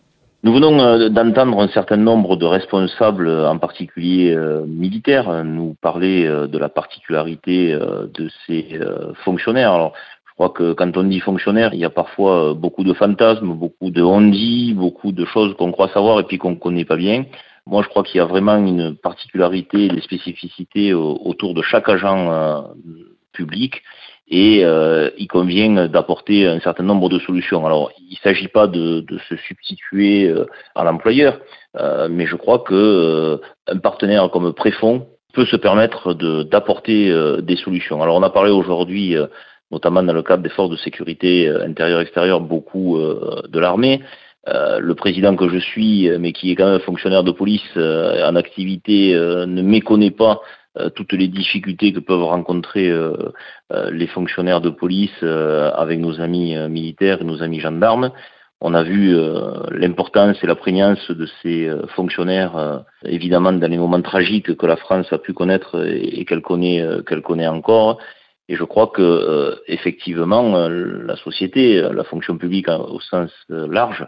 Nous 0.43 0.53
venons 0.53 0.79
euh, 0.79 1.09
d'entendre 1.09 1.59
un 1.59 1.67
certain 1.67 1.97
nombre 1.97 2.35
de 2.35 2.45
responsables, 2.45 3.29
en 3.29 3.59
particulier 3.59 4.33
euh, 4.33 4.65
militaires, 4.65 5.43
nous 5.43 5.75
parler 5.81 6.25
euh, 6.25 6.47
de 6.47 6.57
la 6.57 6.67
particularité 6.67 7.73
de 7.73 8.29
ces 8.47 8.79
fonctionnaires. 9.23 9.71
Alors, 9.71 9.93
crois 10.41 10.49
que 10.49 10.73
quand 10.73 10.97
on 10.97 11.03
dit 11.03 11.19
fonctionnaire, 11.19 11.73
il 11.73 11.79
y 11.79 11.85
a 11.85 11.91
parfois 11.91 12.55
beaucoup 12.55 12.83
de 12.83 12.93
fantasmes, 12.93 13.53
beaucoup 13.53 13.91
de 13.91 14.01
on-dit, 14.01 14.73
beaucoup 14.73 15.11
de 15.11 15.25
choses 15.25 15.55
qu'on 15.55 15.71
croit 15.71 15.89
savoir 15.89 16.19
et 16.19 16.23
puis 16.23 16.39
qu'on 16.39 16.51
ne 16.51 16.55
connaît 16.55 16.85
pas 16.85 16.95
bien. 16.95 17.25
Moi, 17.67 17.83
je 17.83 17.89
crois 17.89 18.01
qu'il 18.01 18.17
y 18.17 18.21
a 18.21 18.25
vraiment 18.25 18.57
une 18.57 18.95
particularité, 18.95 19.87
des 19.87 20.01
spécificités 20.01 20.93
autour 20.95 21.53
de 21.53 21.61
chaque 21.61 21.87
agent 21.89 22.65
public 23.33 23.83
et 24.31 24.63
euh, 24.63 25.11
il 25.17 25.27
convient 25.27 25.87
d'apporter 25.87 26.47
un 26.47 26.59
certain 26.61 26.83
nombre 26.83 27.07
de 27.09 27.19
solutions. 27.19 27.63
Alors, 27.65 27.91
il 27.99 28.13
ne 28.13 28.23
s'agit 28.23 28.47
pas 28.47 28.65
de, 28.65 29.05
se 29.29 29.35
substituer 29.35 30.27
euh, 30.27 30.45
à 30.73 30.83
l'employeur, 30.83 31.39
euh, 31.77 32.07
mais 32.09 32.25
je 32.25 32.35
crois 32.35 32.59
que 32.59 33.39
un 33.67 33.77
partenaire 33.77 34.31
comme 34.31 34.53
Préfond 34.53 35.05
peut 35.33 35.45
se 35.45 35.57
permettre 35.57 36.13
d'apporter 36.13 37.13
des 37.41 37.55
solutions. 37.57 38.01
Alors, 38.01 38.17
on 38.17 38.23
a 38.23 38.29
parlé 38.29 38.51
aujourd'hui, 38.51 39.15
notamment 39.71 40.03
dans 40.03 40.13
le 40.13 40.23
cadre 40.23 40.43
des 40.43 40.49
forces 40.49 40.69
de 40.69 40.77
sécurité 40.77 41.49
intérieure-extérieure, 41.49 42.41
beaucoup 42.41 42.97
de 42.97 43.59
l'armée. 43.59 44.01
le 44.47 44.93
président 44.93 45.35
que 45.35 45.49
je 45.49 45.59
suis, 45.59 46.09
mais 46.19 46.33
qui 46.33 46.51
est 46.51 46.55
quand 46.55 46.69
même 46.69 46.79
fonctionnaire 46.81 47.23
de 47.23 47.31
police 47.31 47.69
en 47.75 48.35
activité, 48.35 49.13
ne 49.13 49.61
méconnaît 49.61 50.11
pas 50.11 50.41
euh, 50.77 50.89
toutes 50.89 51.11
les 51.11 51.27
difficultés 51.27 51.91
que 51.91 51.99
peuvent 51.99 52.23
rencontrer 52.23 52.89
euh, 52.89 53.13
euh, 53.73 53.91
les 53.91 54.07
fonctionnaires 54.07 54.61
de 54.61 54.69
police 54.69 55.21
avec 55.21 55.99
nos 55.99 56.21
amis 56.21 56.55
militaires 56.69 57.21
et 57.21 57.25
nos 57.25 57.43
amis 57.43 57.59
gendarmes. 57.59 58.11
On 58.61 58.75
a 58.75 58.83
vu 58.83 59.15
l'importance 59.71 60.37
et 60.43 60.47
la 60.47 60.55
prégnance 60.55 61.09
de 61.09 61.27
ces 61.41 61.67
fonctionnaires, 61.95 62.83
évidemment 63.03 63.51
dans 63.53 63.67
les 63.67 63.77
moments 63.79 64.03
tragiques 64.03 64.55
que 64.55 64.65
la 64.67 64.75
France 64.75 65.11
a 65.11 65.17
pu 65.17 65.33
connaître 65.33 65.83
et, 65.83 66.25
qu'elle 66.25 66.43
connaît, 66.43 66.85
qu'elle 67.07 67.23
connaît 67.23 67.47
encore. 67.47 67.97
Et 68.51 68.55
je 68.57 68.65
crois 68.65 68.87
que 68.87 69.61
effectivement, 69.67 70.67
la 70.67 71.15
société, 71.15 71.81
la 71.81 72.03
fonction 72.03 72.37
publique 72.37 72.67
au 72.67 72.99
sens 72.99 73.31
large, 73.47 74.05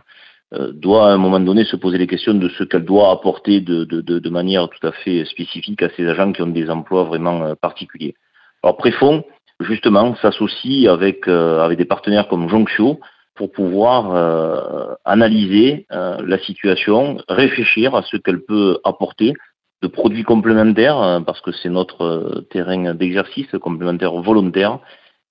euh, 0.54 0.72
doit 0.72 1.10
à 1.10 1.14
un 1.14 1.18
moment 1.18 1.40
donné 1.40 1.64
se 1.66 1.76
poser 1.76 1.98
les 1.98 2.06
questions 2.06 2.36
de 2.36 2.48
ce 2.50 2.64
qu'elle 2.64 2.86
doit 2.86 3.10
apporter 3.10 3.60
de, 3.60 3.86
de, 3.86 4.02
de, 4.02 4.30
manière 4.30 4.70
tout 4.70 4.86
à 4.86 4.92
fait 4.92 5.26
spécifique 5.26 5.82
à 5.82 5.90
ces 5.96 6.08
agents 6.08 6.32
qui 6.32 6.44
ont 6.44 6.48
des 6.48 6.70
emplois 6.70 7.06
vraiment 7.06 7.44
euh, 7.44 7.56
particuliers. 7.56 8.14
Alors 8.62 8.78
Préfond, 8.78 9.24
justement, 9.60 10.16
s'associe 10.18 10.88
avec, 10.88 11.28
euh, 11.28 11.62
avec 11.62 11.80
des 11.80 11.86
partenaires 11.86 12.28
comme 12.28 12.50
Jonction 12.50 13.00
pour 13.36 13.52
pouvoir 13.52 14.96
analyser 15.06 15.88
la 15.90 16.38
situation, 16.38 17.18
réfléchir 17.28 17.96
à 17.96 18.04
ce 18.04 18.18
qu'elle 18.18 18.44
peut 18.46 18.78
apporter 18.84 19.34
de 19.84 19.88
produits 19.88 20.24
complémentaires, 20.24 21.22
parce 21.26 21.42
que 21.42 21.52
c'est 21.52 21.70
notre 21.70 22.46
terrain 22.50 22.94
d'exercice 22.96 23.52
complémentaire 23.62 24.14
volontaire, 24.14 24.80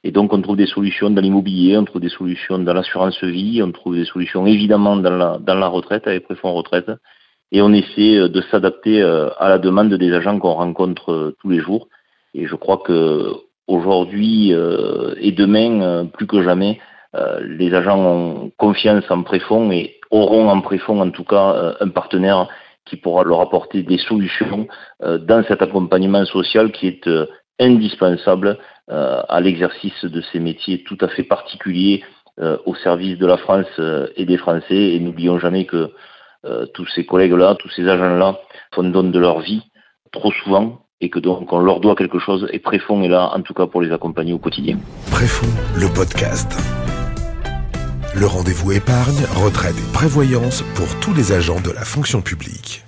et 0.05 0.11
donc, 0.11 0.33
on 0.33 0.43
trouve 0.43 0.57
des 0.57 0.67
solutions 0.67 1.11
dans 1.11 1.21
l'immobilier, 1.21 1.77
on 1.77 1.85
trouve 1.85 2.01
des 2.01 2.09
solutions 2.09 2.59
dans 2.59 2.75
l'assurance 2.75 3.23
vie, 3.23 3.63
on 3.63 3.71
trouve 3.71 3.95
des 3.95 4.05
solutions 4.05 4.47
évidemment 4.47 4.97
dans 4.97 5.17
la, 5.17 5.39
dans 5.39 5.55
la 5.55 5.69
retraite, 5.69 6.07
avec 6.09 6.25
préfonds 6.25 6.53
retraite. 6.55 6.91
Et 7.53 7.63
on 7.63 7.73
essaie 7.73 8.17
euh, 8.17 8.29
de 8.29 8.41
s'adapter 8.51 9.01
euh, 9.01 9.29
à 9.39 9.49
la 9.49 9.59
demande 9.59 9.95
des 9.95 10.13
agents 10.13 10.39
qu'on 10.39 10.55
rencontre 10.55 11.13
euh, 11.13 11.37
tous 11.41 11.51
les 11.51 11.61
jours. 11.61 11.89
Et 12.35 12.47
je 12.47 12.57
crois 12.57 12.79
que 12.79 13.33
aujourd'hui 13.69 14.51
et 14.51 15.33
demain, 15.33 16.07
plus 16.07 16.27
que 16.27 16.43
jamais, 16.43 16.81
les 17.43 17.73
agents 17.75 17.99
ont 17.99 18.51
confiance 18.57 19.05
en 19.11 19.23
préfonds 19.23 19.71
et 19.71 20.01
auront 20.11 20.49
en 20.49 20.61
préfonds 20.61 21.01
en 21.01 21.11
tout 21.11 21.25
cas 21.25 21.77
un 21.79 21.89
partenaire 21.89 22.49
qui 22.93 22.99
pourra 22.99 23.25
leur 23.25 23.41
apporter 23.41 23.83
des 23.83 23.97
solutions 23.97 24.69
dans 25.01 25.43
cet 25.49 25.63
accompagnement 25.63 26.27
social 26.27 26.73
qui 26.73 26.89
est 26.89 27.09
indispensable 27.59 28.59
euh, 28.91 29.23
à 29.29 29.41
l'exercice 29.41 30.05
de 30.05 30.21
ces 30.33 30.41
métiers 30.41 30.83
tout 30.85 30.99
à 31.01 31.09
fait 31.09 31.23
particuliers 31.23 32.03
euh, 32.41 32.59
au 32.67 32.75
service 32.75 33.19
de 33.19 33.27
la 33.27 33.37
France 33.37 33.67
euh, 33.79 34.09
et 34.17 34.25
des 34.25 34.37
Français. 34.37 34.75
Et 34.75 35.01
n'oublions 35.01 35.39
jamais 35.39 35.67
que 35.67 35.91
tous 36.75 36.89
ces 36.89 37.07
collègues-là, 37.07 37.55
tous 37.61 37.69
ces 37.69 37.87
agents-là 37.87 38.37
font 38.75 38.83
don 38.83 39.05
de 39.05 39.19
leur 39.21 39.39
vie 39.39 39.63
trop 40.11 40.33
souvent 40.33 40.81
et 41.01 41.09
que 41.09 41.21
donc 41.21 41.53
on 41.53 41.61
leur 41.61 41.79
doit 41.79 41.95
quelque 41.95 42.19
chose 42.19 42.49
et 42.51 42.59
Préfond 42.59 43.01
est 43.05 43.09
là 43.09 43.31
en 43.33 43.43
tout 43.43 43.55
cas 43.55 43.69
pour 43.69 43.81
les 43.81 43.93
accompagner 43.93 44.33
au 44.33 44.41
quotidien. 44.41 44.77
Préfond, 45.13 45.47
le 45.77 45.87
podcast. 45.95 46.82
Le 48.15 48.27
rendez-vous 48.27 48.73
épargne, 48.73 49.25
retraite 49.37 49.75
et 49.79 49.93
prévoyance 49.93 50.63
pour 50.75 50.89
tous 51.01 51.15
les 51.15 51.33
agents 51.33 51.61
de 51.61 51.71
la 51.71 51.83
fonction 51.83 52.21
publique. 52.21 52.85